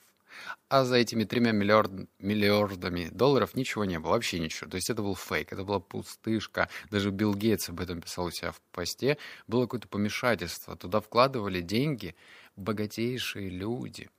А 0.68 0.84
за 0.84 0.96
этими 0.96 1.24
тремя 1.24 1.52
миллиард, 1.52 1.90
миллиардами 2.18 3.08
долларов 3.10 3.54
ничего 3.54 3.84
не 3.84 3.98
было, 3.98 4.12
вообще 4.12 4.38
ничего. 4.38 4.70
То 4.70 4.76
есть 4.76 4.90
это 4.90 5.02
был 5.02 5.14
фейк, 5.14 5.52
это 5.52 5.64
была 5.64 5.80
пустышка. 5.80 6.68
Даже 6.90 7.10
Билл 7.10 7.34
Гейтс 7.34 7.68
об 7.68 7.80
этом 7.80 8.00
писал 8.00 8.26
у 8.26 8.30
себя 8.30 8.52
в 8.52 8.60
посте. 8.72 9.18
Было 9.46 9.62
какое-то 9.62 9.88
помешательство. 9.88 10.76
Туда 10.76 11.00
вкладывали 11.00 11.60
деньги 11.60 12.14
богатейшие 12.56 13.48
люди. 13.48 14.10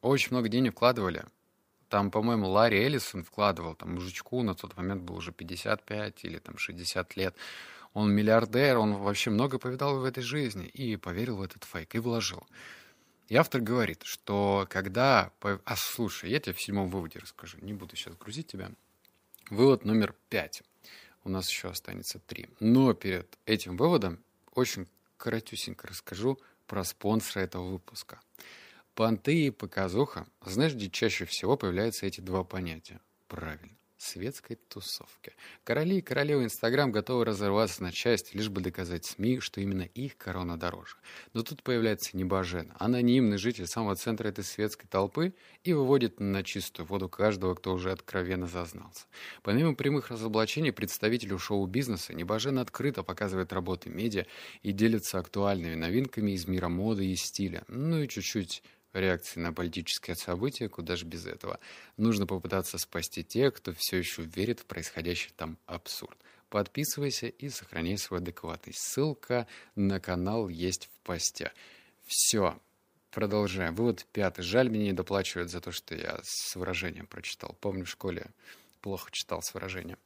Очень 0.00 0.32
много 0.32 0.48
денег 0.48 0.72
вкладывали. 0.72 1.24
Там, 1.94 2.10
по-моему, 2.10 2.48
Ларри 2.48 2.82
Эллисон 2.82 3.22
вкладывал, 3.22 3.76
там, 3.76 3.94
мужичку 3.94 4.42
на 4.42 4.56
тот 4.56 4.76
момент 4.76 5.02
был 5.02 5.14
уже 5.14 5.30
55 5.30 6.24
или 6.24 6.38
там 6.40 6.58
60 6.58 7.14
лет. 7.14 7.36
Он 7.92 8.12
миллиардер, 8.12 8.78
он 8.78 8.94
вообще 8.94 9.30
много 9.30 9.60
повидал 9.60 10.00
в 10.00 10.04
этой 10.04 10.24
жизни 10.24 10.66
и 10.66 10.96
поверил 10.96 11.36
в 11.36 11.42
этот 11.42 11.62
фейк 11.62 11.94
и 11.94 12.00
вложил. 12.00 12.48
И 13.28 13.36
автор 13.36 13.60
говорит, 13.60 14.02
что 14.02 14.66
когда... 14.68 15.30
А, 15.40 15.76
слушай, 15.76 16.30
я 16.30 16.40
тебе 16.40 16.54
в 16.54 16.60
седьмом 16.60 16.88
выводе 16.88 17.20
расскажу, 17.20 17.58
не 17.60 17.74
буду 17.74 17.94
сейчас 17.94 18.16
грузить 18.16 18.48
тебя. 18.48 18.72
Вывод 19.50 19.84
номер 19.84 20.16
пять. 20.28 20.64
У 21.22 21.28
нас 21.28 21.48
еще 21.48 21.68
останется 21.68 22.18
три. 22.18 22.48
Но 22.58 22.92
перед 22.94 23.38
этим 23.46 23.76
выводом 23.76 24.18
очень 24.52 24.88
коротюсенько 25.16 25.86
расскажу 25.86 26.40
про 26.66 26.82
спонсора 26.82 27.44
этого 27.44 27.70
выпуска– 27.70 28.18
Понты 28.94 29.46
и 29.46 29.50
показуха. 29.50 30.28
Знаешь, 30.44 30.74
где 30.74 30.88
чаще 30.88 31.24
всего 31.24 31.56
появляются 31.56 32.06
эти 32.06 32.20
два 32.20 32.44
понятия? 32.44 33.00
Правильно. 33.26 33.76
Светской 33.96 34.56
тусовки. 34.56 35.32
Короли 35.64 35.98
и 35.98 36.02
королевы 36.02 36.44
Инстаграм 36.44 36.92
готовы 36.92 37.24
разорваться 37.24 37.82
на 37.82 37.90
части, 37.90 38.36
лишь 38.36 38.50
бы 38.50 38.60
доказать 38.60 39.04
СМИ, 39.06 39.40
что 39.40 39.60
именно 39.60 39.82
их 39.82 40.18
корона 40.18 40.58
дороже. 40.58 40.96
Но 41.32 41.42
тут 41.42 41.62
появляется 41.62 42.16
небожен, 42.16 42.72
анонимный 42.78 43.38
житель 43.38 43.66
самого 43.66 43.96
центра 43.96 44.28
этой 44.28 44.44
светской 44.44 44.86
толпы 44.86 45.34
и 45.62 45.72
выводит 45.72 46.20
на 46.20 46.42
чистую 46.42 46.86
воду 46.86 47.08
каждого, 47.08 47.54
кто 47.54 47.72
уже 47.72 47.92
откровенно 47.92 48.46
зазнался. 48.46 49.06
Помимо 49.42 49.74
прямых 49.74 50.10
разоблачений 50.10 50.72
представителю 50.72 51.38
шоу-бизнеса, 51.38 52.14
небожен 52.14 52.58
открыто 52.58 53.02
показывает 53.02 53.52
работы 53.52 53.90
медиа 53.90 54.26
и 54.62 54.72
делится 54.72 55.18
актуальными 55.18 55.76
новинками 55.76 56.32
из 56.32 56.46
мира 56.46 56.68
моды 56.68 57.06
и 57.06 57.16
стиля. 57.16 57.64
Ну 57.68 58.02
и 58.02 58.08
чуть-чуть 58.08 58.62
реакции 59.00 59.40
на 59.40 59.52
политические 59.52 60.16
события, 60.16 60.68
куда 60.68 60.96
же 60.96 61.04
без 61.04 61.26
этого. 61.26 61.58
Нужно 61.96 62.26
попытаться 62.26 62.78
спасти 62.78 63.22
тех, 63.24 63.54
кто 63.54 63.72
все 63.72 63.98
еще 63.98 64.22
верит 64.22 64.60
в 64.60 64.66
происходящий 64.66 65.32
там 65.36 65.58
абсурд. 65.66 66.18
Подписывайся 66.48 67.26
и 67.26 67.48
сохраняй 67.48 67.98
свою 67.98 68.22
адекватность. 68.22 68.78
Ссылка 68.78 69.46
на 69.74 69.98
канал 70.00 70.48
есть 70.48 70.86
в 70.86 71.06
посте. 71.06 71.52
Все. 72.06 72.58
Продолжаем. 73.10 73.74
Вывод 73.74 74.06
пятый. 74.12 74.42
Жаль, 74.42 74.68
мне 74.68 74.84
не 74.84 74.92
доплачивают 74.92 75.50
за 75.50 75.60
то, 75.60 75.72
что 75.72 75.94
я 75.94 76.20
с 76.22 76.54
выражением 76.56 77.06
прочитал. 77.06 77.56
Помню, 77.60 77.84
в 77.84 77.90
школе 77.90 78.26
плохо 78.80 79.10
читалось 79.12 79.52
выражение. 79.54 79.96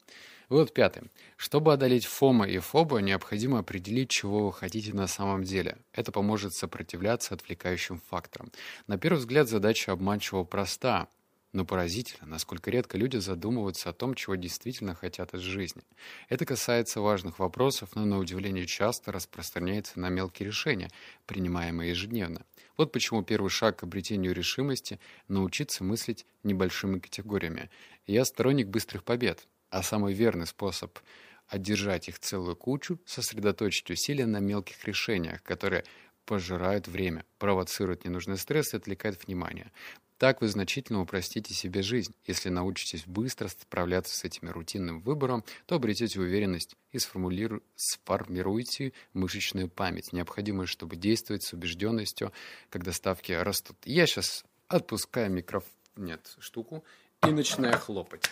Вывод 0.49 0.73
пятый. 0.73 1.03
Чтобы 1.37 1.75
одолеть 1.75 2.07
ФОМа 2.07 2.49
и 2.49 2.59
ФОБа, 2.59 2.99
необходимо 2.99 3.59
определить, 3.59 4.09
чего 4.09 4.47
вы 4.47 4.53
хотите 4.53 4.95
на 4.95 5.07
самом 5.07 5.45
деле. 5.45 5.77
Это 5.93 6.11
поможет 6.11 6.55
сопротивляться 6.55 7.35
отвлекающим 7.35 8.01
факторам. 8.09 8.51
На 8.87 8.97
первый 8.97 9.19
взгляд 9.19 9.49
задача 9.49 9.93
обманчиво 9.93 10.45
проста, 10.45 11.09
но 11.53 11.67
поразительно, 11.67 12.27
насколько 12.27 12.71
редко 12.71 12.97
люди 12.97 13.19
задумываются 13.19 13.91
о 13.91 13.93
том, 13.93 14.15
чего 14.15 14.37
действительно 14.37 14.95
хотят 14.95 15.35
из 15.35 15.41
жизни. 15.41 15.83
Это 16.31 16.47
касается 16.47 17.03
важных 17.03 17.39
вопросов, 17.39 17.91
но 17.95 18.07
на 18.07 18.19
удивление 18.19 18.67
часто 18.67 19.13
распространяется 19.13 20.01
на 20.01 20.09
мелкие 20.09 20.47
решения, 20.47 20.91
принимаемые 21.27 21.91
ежедневно. 21.91 22.47
Вот 22.79 22.91
почему 22.93 23.23
первый 23.23 23.51
шаг 23.51 23.81
к 23.81 23.83
обретению 23.83 24.35
решимости– 24.35 24.99
научиться 25.29 25.85
мыслить 25.85 26.25
небольшими 26.43 27.01
категориями. 27.01 27.71
Я 28.07 28.25
сторонник 28.25 28.69
быстрых 28.69 29.05
побед. 29.05 29.47
А 29.71 29.83
самый 29.83 30.15
верный 30.15 30.47
способ 30.47 30.99
одержать 31.47 32.09
их 32.09 32.19
целую 32.19 32.57
кучу– 32.57 32.99
сосредоточить 33.07 33.91
усилия 33.91 34.27
на 34.27 34.39
мелких 34.39 34.85
решениях, 34.85 35.43
которые 35.43 35.85
пожирают 36.25 36.89
время, 36.89 37.25
провоцируют 37.39 38.05
ненужный 38.05 38.37
стресс 38.37 38.75
и 38.75 38.77
отвлекают 38.77 39.25
внимание. 39.27 39.73
Так 40.19 40.41
вы 40.41 40.49
значительно 40.49 41.01
упростите 41.01 41.55
себе 41.55 41.81
жизнь. 41.81 42.13
Если 42.27 42.49
научитесь 42.49 43.07
быстро 43.07 43.47
справляться 43.49 44.17
с 44.17 44.25
этим 44.25 44.51
рутинным 44.51 45.01
выбором, 45.01 45.45
то 45.67 45.77
обретете 45.77 46.21
уверенность 46.21 46.77
и 46.91 46.99
сформулиру... 46.99 47.63
сформируете 47.77 48.93
мышечную 49.13 49.69
память, 49.69 50.13
необходимую, 50.13 50.67
чтобы 50.67 50.97
действовать 50.97 51.45
с 51.45 51.53
убежденностью, 51.53 52.33
когда 52.69 52.93
ставки 52.93 53.31
растут. 53.31 53.77
Я 53.85 54.07
сейчас 54.07 54.45
отпускаю 54.67 55.31
микрофон, 55.31 55.71
нет, 55.97 56.37
штуку, 56.41 56.85
и 57.27 57.31
начинаю 57.31 57.79
хлопать. 57.79 58.29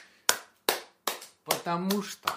Потому 1.47 2.03
что... 2.03 2.31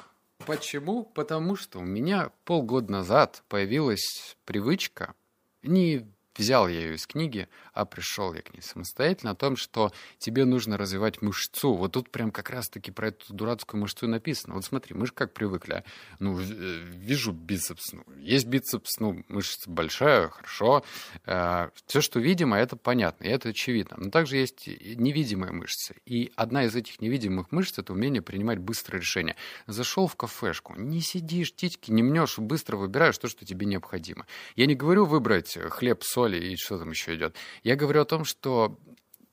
Почему? 0.45 1.03
Потому 1.03 1.57
что 1.57 1.79
у 1.79 1.83
меня 1.83 2.31
полгода 2.45 2.91
назад 2.91 3.43
появилась 3.49 4.37
привычка, 4.45 5.13
не 5.61 6.07
взял 6.39 6.67
я 6.67 6.79
ее 6.79 6.95
из 6.95 7.05
книги, 7.05 7.47
а 7.73 7.85
пришел 7.85 8.33
я 8.33 8.41
к 8.41 8.53
ней 8.53 8.61
самостоятельно, 8.61 9.31
о 9.31 9.35
том, 9.35 9.57
что 9.57 9.91
тебе 10.17 10.45
нужно 10.45 10.77
развивать 10.77 11.21
мышцу. 11.21 11.73
Вот 11.73 11.91
тут 11.91 12.09
прям 12.09 12.31
как 12.31 12.49
раз-таки 12.49 12.91
про 12.91 13.09
эту 13.09 13.33
дурацкую 13.33 13.81
мышцу 13.81 14.07
написано. 14.07 14.55
Вот 14.55 14.65
смотри, 14.65 14.95
мы 14.95 15.05
же 15.05 15.11
как 15.11 15.33
привыкли. 15.33 15.83
Ну, 16.19 16.39
э, 16.39 16.43
вижу 16.43 17.33
бицепс. 17.33 17.91
Ну, 17.93 18.03
есть 18.17 18.47
бицепс, 18.47 18.99
ну, 18.99 19.23
мышца 19.27 19.69
большая, 19.69 20.29
хорошо. 20.29 20.83
Э, 21.25 21.69
все, 21.85 22.01
что 22.01 22.19
видимо, 22.19 22.57
это 22.57 22.77
понятно, 22.77 23.25
и 23.25 23.29
это 23.29 23.49
очевидно. 23.49 23.97
Но 23.99 24.09
также 24.09 24.37
есть 24.37 24.67
невидимые 24.67 25.51
мышцы. 25.51 25.95
И 26.05 26.31
одна 26.35 26.63
из 26.65 26.75
этих 26.75 27.01
невидимых 27.01 27.51
мышц— 27.51 27.77
это 27.77 27.91
умение 27.91 28.21
принимать 28.21 28.59
быстрое 28.59 29.01
решение. 29.01 29.35
Зашел 29.67 30.07
в 30.07 30.15
кафешку, 30.15 30.73
не 30.77 31.01
сидишь, 31.01 31.53
титьки 31.53 31.91
не 31.91 32.01
мнешь, 32.01 32.37
быстро 32.37 32.77
выбираешь 32.77 33.17
то, 33.17 33.27
что 33.27 33.45
тебе 33.45 33.65
необходимо. 33.65 34.25
Я 34.55 34.65
не 34.67 34.75
говорю 34.75 35.05
выбрать 35.05 35.57
хлеб, 35.69 36.03
соль 36.03 36.28
и 36.37 36.55
что 36.55 36.77
там 36.77 36.91
еще 36.91 37.15
идет. 37.15 37.35
Я 37.63 37.75
говорю 37.75 38.01
о 38.01 38.05
том, 38.05 38.25
что 38.25 38.77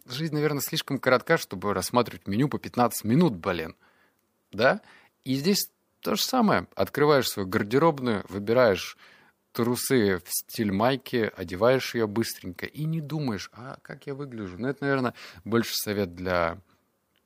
жизнь, 0.06 0.34
наверное, 0.34 0.60
слишком 0.60 0.98
коротка, 0.98 1.36
чтобы 1.38 1.74
рассматривать 1.74 2.26
меню 2.26 2.48
по 2.48 2.58
15 2.58 3.04
минут, 3.04 3.34
блин. 3.34 3.76
Да? 4.52 4.80
И 5.24 5.34
здесь 5.34 5.70
то 6.00 6.14
же 6.14 6.22
самое. 6.22 6.68
Открываешь 6.74 7.28
свою 7.28 7.48
гардеробную, 7.48 8.24
выбираешь 8.28 8.96
трусы 9.52 10.18
в 10.18 10.28
стиль 10.28 10.70
майки, 10.70 11.32
одеваешь 11.34 11.94
ее 11.94 12.06
быстренько 12.06 12.66
и 12.66 12.84
не 12.84 13.00
думаешь, 13.00 13.50
а 13.52 13.78
как 13.82 14.06
я 14.06 14.14
выгляжу. 14.14 14.58
Ну, 14.58 14.68
это, 14.68 14.84
наверное, 14.84 15.14
больше 15.44 15.74
совет 15.74 16.14
для 16.14 16.58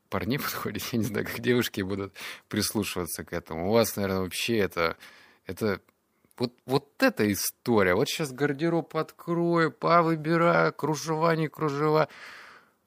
парней 0.08 0.38
подходит. 0.40 0.82
Я 0.92 0.98
не 0.98 1.04
знаю, 1.04 1.26
как 1.26 1.40
девушки 1.40 1.80
будут 1.82 2.14
прислушиваться 2.48 3.24
к 3.24 3.32
этому. 3.32 3.68
У 3.68 3.72
вас, 3.72 3.96
наверное, 3.96 4.20
вообще 4.20 4.58
это, 4.58 4.96
это 5.44 5.80
вот, 6.40 6.54
вот 6.64 7.02
эта 7.02 7.30
история. 7.30 7.94
Вот 7.94 8.09
сейчас 8.09 8.32
гардероб 8.32 8.97
открою, 8.97 9.70
повыбираю, 9.70 10.73
кружева, 10.73 11.37
не 11.37 11.49
кружева. 11.49 12.09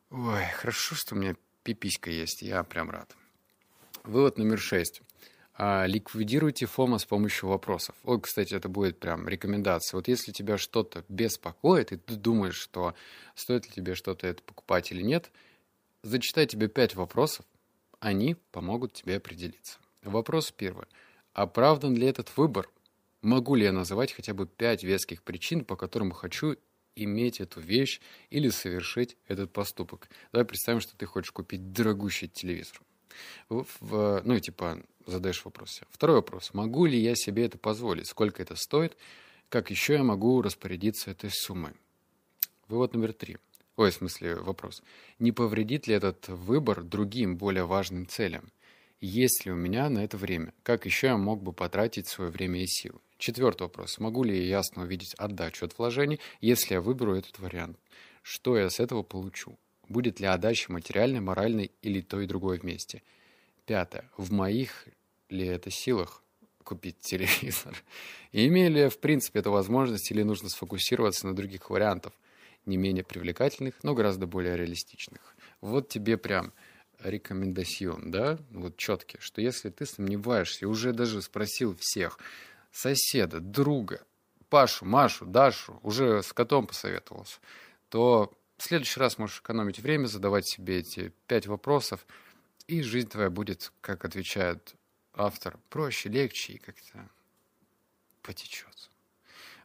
Ой, 0.09 0.45
хорошо, 0.57 0.95
что 0.95 1.13
у 1.13 1.19
меня 1.19 1.35
пиписька 1.61 2.09
есть, 2.09 2.41
я 2.41 2.63
прям 2.63 2.89
рад. 2.89 3.15
Вывод 4.03 4.39
номер 4.39 4.59
шесть. 4.59 5.01
А, 5.55 5.85
ликвидируйте 5.85 6.65
фома 6.65 6.97
с 6.97 7.05
помощью 7.05 7.49
вопросов. 7.49 7.95
Ой, 8.03 8.19
кстати, 8.19 8.55
это 8.55 8.69
будет 8.69 8.99
прям 8.99 9.27
рекомендация. 9.29 9.97
Вот 9.97 10.07
если 10.07 10.31
тебя 10.31 10.57
что-то 10.57 11.05
беспокоит, 11.07 11.91
и 11.91 11.97
ты 11.97 12.15
думаешь, 12.15 12.57
что 12.57 12.95
стоит 13.35 13.67
ли 13.67 13.71
тебе 13.71 13.93
что-то 13.93 14.25
это 14.25 14.41
покупать 14.41 14.91
или 14.91 15.03
нет, 15.03 15.31
зачитай 16.01 16.47
тебе 16.47 16.69
пять 16.69 16.95
вопросов, 16.95 17.45
они 17.99 18.35
помогут 18.51 18.93
тебе 18.93 19.17
определиться. 19.17 19.77
Вопрос 20.01 20.51
первый. 20.51 20.87
Оправдан 21.33 21.95
ли 21.95 22.07
этот 22.07 22.35
выбор? 22.35 22.67
Могу 23.23 23.55
ли 23.55 23.63
я 23.63 23.71
называть 23.71 24.11
хотя 24.11 24.33
бы 24.33 24.45
пять 24.45 24.83
веских 24.83 25.23
причин, 25.23 25.63
по 25.63 25.77
которым 25.77 26.11
хочу 26.11 26.57
иметь 26.97 27.39
эту 27.39 27.61
вещь 27.61 28.01
или 28.29 28.49
совершить 28.49 29.15
этот 29.29 29.53
поступок? 29.53 30.09
Давай 30.33 30.45
представим, 30.45 30.81
что 30.81 30.97
ты 30.97 31.05
хочешь 31.05 31.31
купить 31.31 31.71
дорогущий 31.71 32.27
телевизор. 32.27 32.81
В, 33.47 33.65
в, 33.79 34.21
ну 34.25 34.37
типа 34.39 34.83
задаешь 35.05 35.45
вопрос. 35.45 35.79
Второй 35.89 36.17
вопрос. 36.17 36.53
Могу 36.53 36.85
ли 36.85 36.99
я 36.99 37.15
себе 37.15 37.45
это 37.45 37.57
позволить? 37.57 38.07
Сколько 38.07 38.41
это 38.41 38.57
стоит? 38.57 38.97
Как 39.47 39.71
еще 39.71 39.93
я 39.93 40.03
могу 40.03 40.41
распорядиться 40.41 41.09
этой 41.09 41.29
суммой? 41.29 41.71
Вывод 42.67 42.93
номер 42.93 43.13
три. 43.13 43.37
Ой, 43.77 43.91
в 43.91 43.93
смысле 43.93 44.35
вопрос. 44.35 44.83
Не 45.19 45.31
повредит 45.31 45.87
ли 45.87 45.95
этот 45.95 46.27
выбор 46.27 46.83
другим 46.83 47.37
более 47.37 47.63
важным 47.63 48.05
целям? 48.05 48.51
Есть 48.99 49.45
ли 49.45 49.51
у 49.51 49.55
меня 49.55 49.89
на 49.89 50.03
это 50.03 50.17
время? 50.17 50.53
Как 50.63 50.85
еще 50.85 51.07
я 51.07 51.17
мог 51.17 51.41
бы 51.41 51.53
потратить 51.53 52.07
свое 52.07 52.29
время 52.29 52.63
и 52.63 52.67
силы? 52.67 52.99
Четвертый 53.23 53.61
вопрос. 53.61 53.99
Могу 53.99 54.25
ли 54.25 54.37
я 54.37 54.57
ясно 54.57 54.83
увидеть 54.83 55.13
отдачу 55.13 55.65
от 55.65 55.77
вложений, 55.77 56.19
если 56.41 56.73
я 56.73 56.81
выберу 56.81 57.15
этот 57.15 57.39
вариант? 57.39 57.79
Что 58.21 58.57
я 58.57 58.69
с 58.69 58.81
этого 58.81 59.01
получу? 59.01 59.57
Будет 59.87 60.19
ли 60.19 60.27
отдача 60.27 60.69
материальной, 60.69 61.21
моральной 61.21 61.71
или 61.81 62.01
то 62.01 62.19
и 62.19 62.27
другое 62.27 62.59
вместе? 62.59 63.01
Пятое. 63.65 64.09
В 64.17 64.33
моих 64.33 64.89
ли 65.29 65.47
это 65.47 65.71
силах 65.71 66.21
купить 66.65 66.99
телевизор? 66.99 67.81
И 68.33 68.45
имею 68.49 68.71
ли 68.71 68.79
я, 68.81 68.89
в 68.89 68.97
принципе, 68.97 69.39
эту 69.39 69.51
возможность 69.51 70.11
или 70.11 70.23
нужно 70.23 70.49
сфокусироваться 70.49 71.25
на 71.25 71.33
других 71.33 71.69
вариантах, 71.69 72.11
не 72.65 72.75
менее 72.75 73.05
привлекательных, 73.05 73.75
но 73.83 73.93
гораздо 73.93 74.27
более 74.27 74.57
реалистичных? 74.57 75.37
Вот 75.61 75.87
тебе 75.87 76.17
прям 76.17 76.51
рекомендацион, 77.01 78.11
да, 78.11 78.37
вот 78.51 78.75
четкий, 78.75 79.17
что 79.21 79.41
если 79.41 79.69
ты 79.69 79.85
сомневаешься, 79.85 80.67
уже 80.67 80.91
даже 80.91 81.21
спросил 81.21 81.73
всех, 81.79 82.19
соседа, 82.73 83.39
друга, 83.39 84.01
Пашу, 84.49 84.85
Машу, 84.85 85.25
Дашу, 85.25 85.79
уже 85.83 86.21
с 86.21 86.33
котом 86.33 86.67
посоветовался, 86.67 87.39
то 87.89 88.33
в 88.57 88.63
следующий 88.63 88.99
раз 88.99 89.17
можешь 89.17 89.39
экономить 89.39 89.79
время, 89.79 90.07
задавать 90.07 90.47
себе 90.47 90.79
эти 90.79 91.13
пять 91.27 91.47
вопросов, 91.47 92.05
и 92.67 92.81
жизнь 92.81 93.09
твоя 93.09 93.29
будет, 93.29 93.71
как 93.81 94.03
отвечает 94.03 94.73
автор, 95.13 95.57
проще, 95.69 96.09
легче 96.09 96.53
и 96.53 96.57
как-то 96.57 97.07
потечет. 98.21 98.89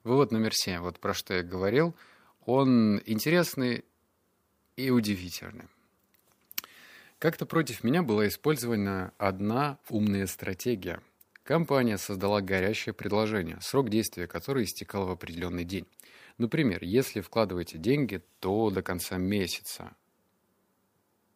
Вывод 0.04 0.30
номер 0.30 0.54
семь, 0.54 0.80
вот 0.80 1.00
про 1.00 1.14
что 1.14 1.34
я 1.34 1.42
говорил, 1.42 1.94
он 2.44 3.00
интересный 3.06 3.84
и 4.76 4.90
удивительный. 4.90 5.68
Как-то 7.18 7.46
против 7.46 7.82
меня 7.82 8.02
была 8.02 8.28
использована 8.28 9.12
одна 9.18 9.78
умная 9.88 10.26
стратегия– 10.26 11.02
Компания 11.48 11.96
создала 11.96 12.42
горящее 12.42 12.92
предложение, 12.92 13.56
срок 13.62 13.88
действия 13.88 14.26
которого 14.26 14.62
истекал 14.64 15.06
в 15.06 15.10
определенный 15.10 15.64
день. 15.64 15.86
Например, 16.36 16.84
если 16.84 17.22
вкладываете 17.22 17.78
деньги, 17.78 18.22
то 18.38 18.68
до 18.68 18.82
конца 18.82 19.16
месяца. 19.16 19.96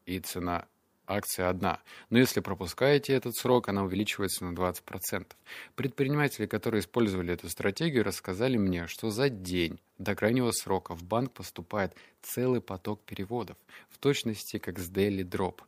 И 0.04 0.20
цена 0.20 0.66
акции 1.06 1.44
одна. 1.44 1.80
Но 2.10 2.18
если 2.18 2.40
пропускаете 2.40 3.14
этот 3.14 3.36
срок, 3.36 3.70
она 3.70 3.84
увеличивается 3.84 4.44
на 4.44 4.54
20%. 4.54 5.28
Предприниматели, 5.76 6.44
которые 6.44 6.80
использовали 6.80 7.32
эту 7.32 7.48
стратегию, 7.48 8.04
рассказали 8.04 8.58
мне, 8.58 8.88
что 8.88 9.08
за 9.08 9.30
день 9.30 9.80
до 9.96 10.14
крайнего 10.14 10.50
срока 10.50 10.94
в 10.94 11.02
банк 11.04 11.32
поступает 11.32 11.96
целый 12.20 12.60
поток 12.60 13.00
переводов, 13.00 13.56
в 13.88 13.96
точности 13.96 14.58
как 14.58 14.78
с 14.78 14.90
Daily 14.90 15.22
Drop. 15.22 15.60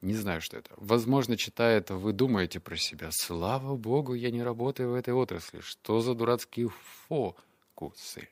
Не 0.00 0.14
знаю, 0.14 0.40
что 0.40 0.56
это. 0.56 0.70
Возможно, 0.76 1.36
читая 1.36 1.78
это, 1.78 1.96
вы 1.96 2.12
думаете 2.12 2.60
про 2.60 2.76
себя. 2.76 3.08
Слава 3.10 3.76
богу, 3.76 4.14
я 4.14 4.30
не 4.30 4.42
работаю 4.42 4.90
в 4.90 4.94
этой 4.94 5.12
отрасли. 5.12 5.60
Что 5.60 6.00
за 6.00 6.14
дурацкие 6.14 6.70
фокусы? 7.08 8.28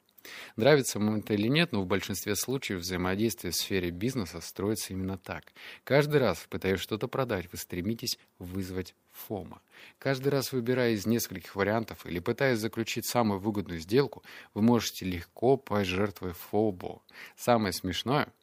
Нравится 0.57 0.98
вам 0.98 1.16
это 1.16 1.35
или 1.35 1.48
нет, 1.48 1.72
но 1.72 1.83
в 1.83 1.87
большинстве 1.87 2.35
случаев 2.37 2.81
взаимодействие 2.81 3.52
в 3.52 3.57
сфере 3.57 3.90
бизнеса 3.90 4.40
строится 4.40 4.92
именно 4.92 5.18
так. 5.18 5.52
Каждый 5.85 6.20
раз, 6.20 6.46
пытаясь 6.48 6.81
что-то 6.81 7.09
продать, 7.09 7.50
вы 7.52 7.59
стремитесь 7.59 8.18
вызвать 8.38 8.94
фома. 9.12 9.61
Каждый 9.98 10.29
раз, 10.29 10.52
выбирая 10.52 10.92
из 10.92 11.07
нескольких 11.07 11.57
вариантов 11.57 12.07
или 12.07 12.18
пытаясь 12.18 12.59
заключить 12.59 13.07
самую 13.07 13.40
выгодную 13.40 13.81
сделку, 13.81 14.22
вы 14.55 14.62
можете 14.62 15.05
легко 15.05 15.57
пожертвовать 15.57 16.37
фобо. 16.37 17.02
Самое 17.37 17.72
смешное— 17.72 18.29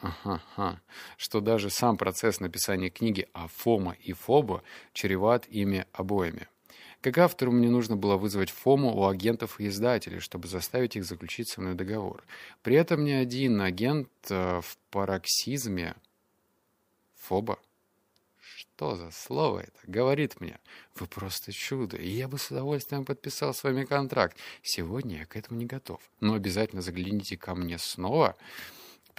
Ага, 0.00 0.80
что 1.18 1.40
даже 1.40 1.68
сам 1.68 1.96
процесс 1.98 2.40
написания 2.40 2.88
книги 2.88 3.28
о 3.34 3.48
Фома 3.48 3.96
и 4.00 4.12
Фобо 4.12 4.62
чреват 4.92 5.46
ими 5.48 5.86
обоими. 5.92 6.48
Как 7.02 7.18
автору 7.18 7.52
мне 7.52 7.68
нужно 7.68 7.96
было 7.96 8.16
вызвать 8.16 8.50
Фому 8.50 8.94
у 8.94 9.06
агентов 9.06 9.60
и 9.60 9.68
издателей, 9.68 10.20
чтобы 10.20 10.48
заставить 10.48 10.96
их 10.96 11.04
заключить 11.04 11.48
со 11.48 11.60
мной 11.60 11.74
договор. 11.74 12.24
При 12.62 12.76
этом 12.76 13.04
ни 13.04 13.10
один 13.10 13.60
агент 13.60 14.10
э, 14.28 14.60
в 14.62 14.76
пароксизме 14.90 15.94
Фоба 17.16 17.58
что 18.80 18.96
за 18.96 19.10
слово 19.10 19.60
это? 19.60 19.78
Говорит 19.86 20.40
мне, 20.40 20.58
вы 20.94 21.06
просто 21.06 21.52
чудо, 21.52 21.98
и 21.98 22.08
я 22.08 22.28
бы 22.28 22.38
с 22.38 22.50
удовольствием 22.50 23.04
подписал 23.04 23.52
с 23.52 23.62
вами 23.62 23.84
контракт. 23.84 24.38
Сегодня 24.62 25.18
я 25.18 25.26
к 25.26 25.36
этому 25.36 25.58
не 25.58 25.66
готов. 25.66 26.00
Но 26.20 26.32
обязательно 26.32 26.80
загляните 26.80 27.36
ко 27.36 27.54
мне 27.54 27.76
снова, 27.76 28.36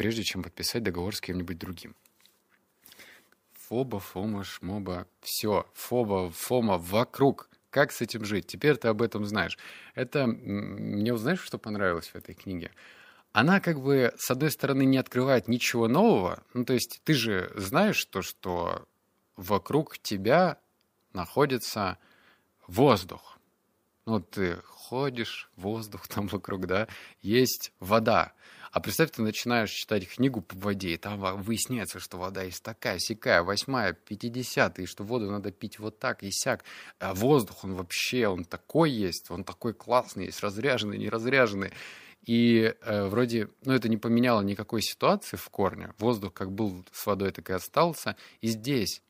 прежде 0.01 0.23
чем 0.23 0.41
подписать 0.41 0.81
договор 0.81 1.15
с 1.15 1.21
кем-нибудь 1.21 1.59
другим. 1.59 1.95
Фоба, 3.53 3.99
Фома, 3.99 4.43
Шмоба, 4.43 5.05
все, 5.21 5.67
Фоба, 5.75 6.31
Фома 6.31 6.79
вокруг. 6.79 7.49
Как 7.69 7.91
с 7.91 8.01
этим 8.01 8.25
жить? 8.25 8.47
Теперь 8.47 8.77
ты 8.77 8.87
об 8.87 9.03
этом 9.03 9.25
знаешь. 9.25 9.59
Это 9.93 10.25
мне, 10.25 11.15
знаешь, 11.17 11.39
что 11.39 11.59
понравилось 11.59 12.07
в 12.07 12.15
этой 12.15 12.33
книге? 12.33 12.71
Она 13.31 13.59
как 13.59 13.79
бы, 13.79 14.11
с 14.17 14.31
одной 14.31 14.49
стороны, 14.49 14.85
не 14.85 14.97
открывает 14.97 15.47
ничего 15.47 15.87
нового. 15.87 16.41
Ну, 16.55 16.65
то 16.65 16.73
есть 16.73 17.01
ты 17.03 17.13
же 17.13 17.51
знаешь 17.55 18.03
то, 18.05 18.23
что 18.23 18.87
вокруг 19.35 19.99
тебя 19.99 20.57
находится 21.13 21.99
воздух. 22.65 23.37
Ну, 24.07 24.19
ты 24.19 24.55
ходишь, 24.65 25.51
воздух 25.57 26.07
там 26.07 26.25
вокруг, 26.25 26.65
да, 26.65 26.87
есть 27.21 27.71
вода. 27.79 28.33
А 28.71 28.79
представь, 28.79 29.11
ты 29.11 29.21
начинаешь 29.21 29.69
читать 29.69 30.07
книгу 30.07 30.41
по 30.41 30.55
воде, 30.55 30.93
и 30.93 30.97
там 30.97 31.19
выясняется, 31.41 31.99
что 31.99 32.17
вода 32.17 32.43
есть 32.43 32.63
такая, 32.63 32.99
сякая, 32.99 33.43
восьмая, 33.43 33.91
пятидесятая, 33.93 34.85
и 34.85 34.87
что 34.87 35.03
воду 35.03 35.29
надо 35.29 35.51
пить 35.51 35.77
вот 35.77 35.99
так 35.99 36.23
и 36.23 36.31
сяк. 36.31 36.63
А 36.99 37.13
воздух, 37.13 37.65
он 37.65 37.75
вообще, 37.75 38.27
он 38.27 38.45
такой 38.45 38.91
есть, 38.91 39.29
он 39.29 39.43
такой 39.43 39.73
классный, 39.73 40.25
есть 40.25 40.41
разряженный, 40.41 40.97
не 40.97 41.09
разряженный. 41.09 41.71
И 42.25 42.73
э, 42.81 43.07
вроде, 43.07 43.49
ну, 43.65 43.73
это 43.73 43.89
не 43.89 43.97
поменяло 43.97 44.41
никакой 44.41 44.81
ситуации 44.81 45.35
в 45.35 45.49
корне. 45.49 45.93
Воздух 45.97 46.33
как 46.33 46.51
был 46.51 46.85
с 46.93 47.05
водой, 47.05 47.31
так 47.31 47.49
и 47.49 47.53
остался. 47.53 48.15
И 48.39 48.47
здесь 48.47 49.01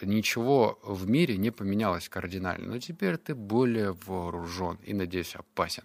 ничего 0.00 0.78
в 0.82 1.08
мире 1.08 1.36
не 1.36 1.50
поменялось 1.50 2.08
кардинально. 2.08 2.74
Но 2.74 2.78
теперь 2.78 3.18
ты 3.18 3.34
более 3.34 3.92
вооружен 4.06 4.78
и, 4.84 4.94
надеюсь, 4.94 5.34
опасен. 5.34 5.84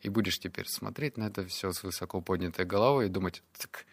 И 0.00 0.08
будешь 0.08 0.38
теперь 0.38 0.66
смотреть 0.66 1.16
на 1.16 1.24
это 1.24 1.44
все 1.46 1.72
с 1.72 1.82
высоко 1.82 2.20
поднятой 2.20 2.64
головой 2.64 3.06
и 3.06 3.10
думать, 3.10 3.42
так 3.58 3.86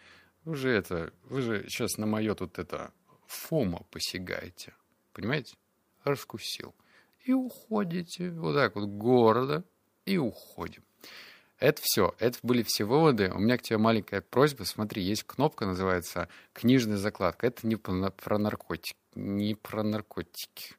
вы 0.44 0.54
же 0.54 0.70
это, 0.70 1.12
вы 1.24 1.42
же 1.42 1.64
сейчас 1.68 1.98
на 1.98 2.06
мое 2.06 2.34
тут 2.34 2.58
это 2.58 2.92
фома 3.26 3.82
посягаете. 3.90 4.74
Понимаете? 5.12 5.56
Раскусил. 6.04 6.74
И 7.24 7.32
уходите 7.32 8.30
вот 8.30 8.54
так 8.54 8.76
вот 8.76 8.86
города 8.86 9.64
и 10.04 10.16
уходим. 10.18 10.84
Это 11.58 11.80
все. 11.82 12.14
Это 12.18 12.38
были 12.42 12.62
все 12.62 12.84
выводы. 12.84 13.32
У 13.32 13.38
меня 13.38 13.56
к 13.56 13.62
тебе 13.62 13.78
маленькая 13.78 14.20
просьба. 14.20 14.64
Смотри, 14.64 15.02
есть 15.02 15.24
кнопка, 15.24 15.64
называется 15.64 16.28
«Книжная 16.52 16.98
закладка». 16.98 17.46
Это 17.46 17.66
не 17.66 17.76
про 17.76 18.38
наркотики. 18.38 18.96
Не 19.14 19.54
про 19.54 19.82
наркотики. 19.82 20.76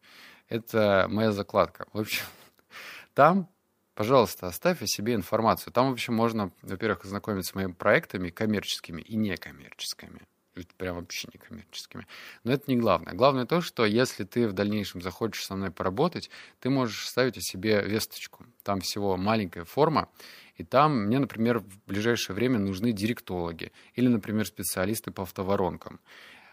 Это 0.50 1.08
моя 1.10 1.32
закладка. 1.32 1.88
В 1.94 2.00
общем, 2.00 2.26
там, 3.16 3.50
пожалуйста, 3.98 4.48
оставь 4.48 4.82
о 4.84 4.88
себе 4.88 5.16
информацию. 5.16 5.74
Там, 5.74 5.90
в 5.90 5.94
общем, 5.94 6.14
можно, 6.14 6.52
во-первых, 6.62 7.04
ознакомиться 7.04 7.52
с 7.52 7.56
моими 7.56 7.74
проектами 7.74 8.30
коммерческими 8.30 9.02
и 9.02 9.16
некоммерческими 9.16 10.22
прям 10.78 10.96
вообще 10.96 11.28
некоммерческими. 11.34 12.08
Но 12.44 12.52
это 12.52 12.64
не 12.68 12.78
главное. 12.78 13.14
Главное 13.14 13.46
то, 13.46 13.62
что 13.62 13.86
если 13.86 14.24
ты 14.24 14.48
в 14.48 14.54
дальнейшем 14.54 15.02
захочешь 15.02 15.46
со 15.46 15.56
мной 15.56 15.72
поработать, 15.72 16.30
ты 16.60 16.70
можешь 16.70 17.08
ставить 17.08 17.38
о 17.38 17.42
себе 17.42 17.82
весточку. 17.82 18.46
Там 18.64 18.82
всего 18.82 19.18
маленькая 19.18 19.66
форма, 19.66 20.10
и 20.56 20.64
там 20.64 21.06
мне, 21.06 21.20
например, 21.20 21.60
в 21.60 21.80
ближайшее 21.86 22.36
время 22.36 22.60
нужны 22.60 22.92
директологи 22.92 23.72
или, 23.94 24.08
например, 24.08 24.48
специалисты 24.48 25.12
по 25.12 25.24
автоворонкам. 25.24 26.00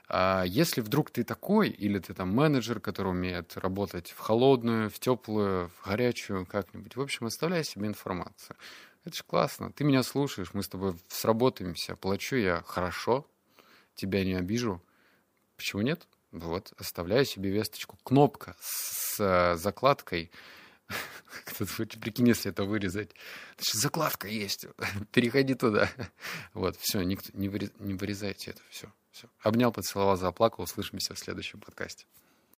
А 0.09 0.45
если 0.45 0.81
вдруг 0.81 1.11
ты 1.11 1.25
такой, 1.25 1.71
или 1.71 1.99
ты 1.99 2.12
там 2.12 2.35
менеджер, 2.35 2.79
который 2.79 3.09
умеет 3.09 3.57
работать 3.57 4.11
в 4.11 4.19
холодную, 4.19 4.90
в 4.90 4.99
теплую, 4.99 5.71
в 5.71 5.87
горячую 5.87 6.47
как-нибудь, 6.47 6.97
в 6.97 7.01
общем, 7.01 7.27
оставляй 7.27 7.64
себе 7.64 7.87
информацию. 7.87 8.57
Это 9.05 9.17
же 9.17 9.23
классно. 9.25 9.73
Ты 9.73 9.85
меня 9.85 10.03
слушаешь, 10.03 10.53
мы 10.53 10.62
с 10.62 10.69
тобой 10.69 10.95
сработаемся, 11.09 11.97
плачу 11.97 12.37
я 12.37 12.62
хорошо, 12.67 13.27
тебя 13.95 14.25
не 14.25 14.35
обижу. 14.35 14.83
Почему 15.57 15.83
нет? 15.83 16.07
Вот, 16.33 16.73
оставляю 16.79 17.25
себе 17.25 17.51
весточку. 17.51 17.97
Кнопка 18.03 18.57
с 18.61 19.21
э, 19.21 19.57
закладкой 19.57 20.33
прикинь, 22.01 22.29
если 22.29 22.51
это 22.51 22.64
вырезать. 22.64 23.12
Значит, 23.57 23.75
закладка 23.75 24.29
есть. 24.29 24.67
Переходи 25.12 25.55
туда. 25.55 25.88
Вот, 26.53 26.77
все, 26.77 27.03
не, 27.03 27.19
не 27.35 27.95
вырезайте 27.95 28.51
это. 28.51 28.61
Все, 28.69 28.93
все. 29.14 29.29
Обнял, 29.42 29.70
поцеловал, 29.70 30.16
заплакал. 30.16 30.64
Услышимся 30.64 31.14
в 31.14 31.18
следующем 31.18 31.61
подкасте. 31.61 32.07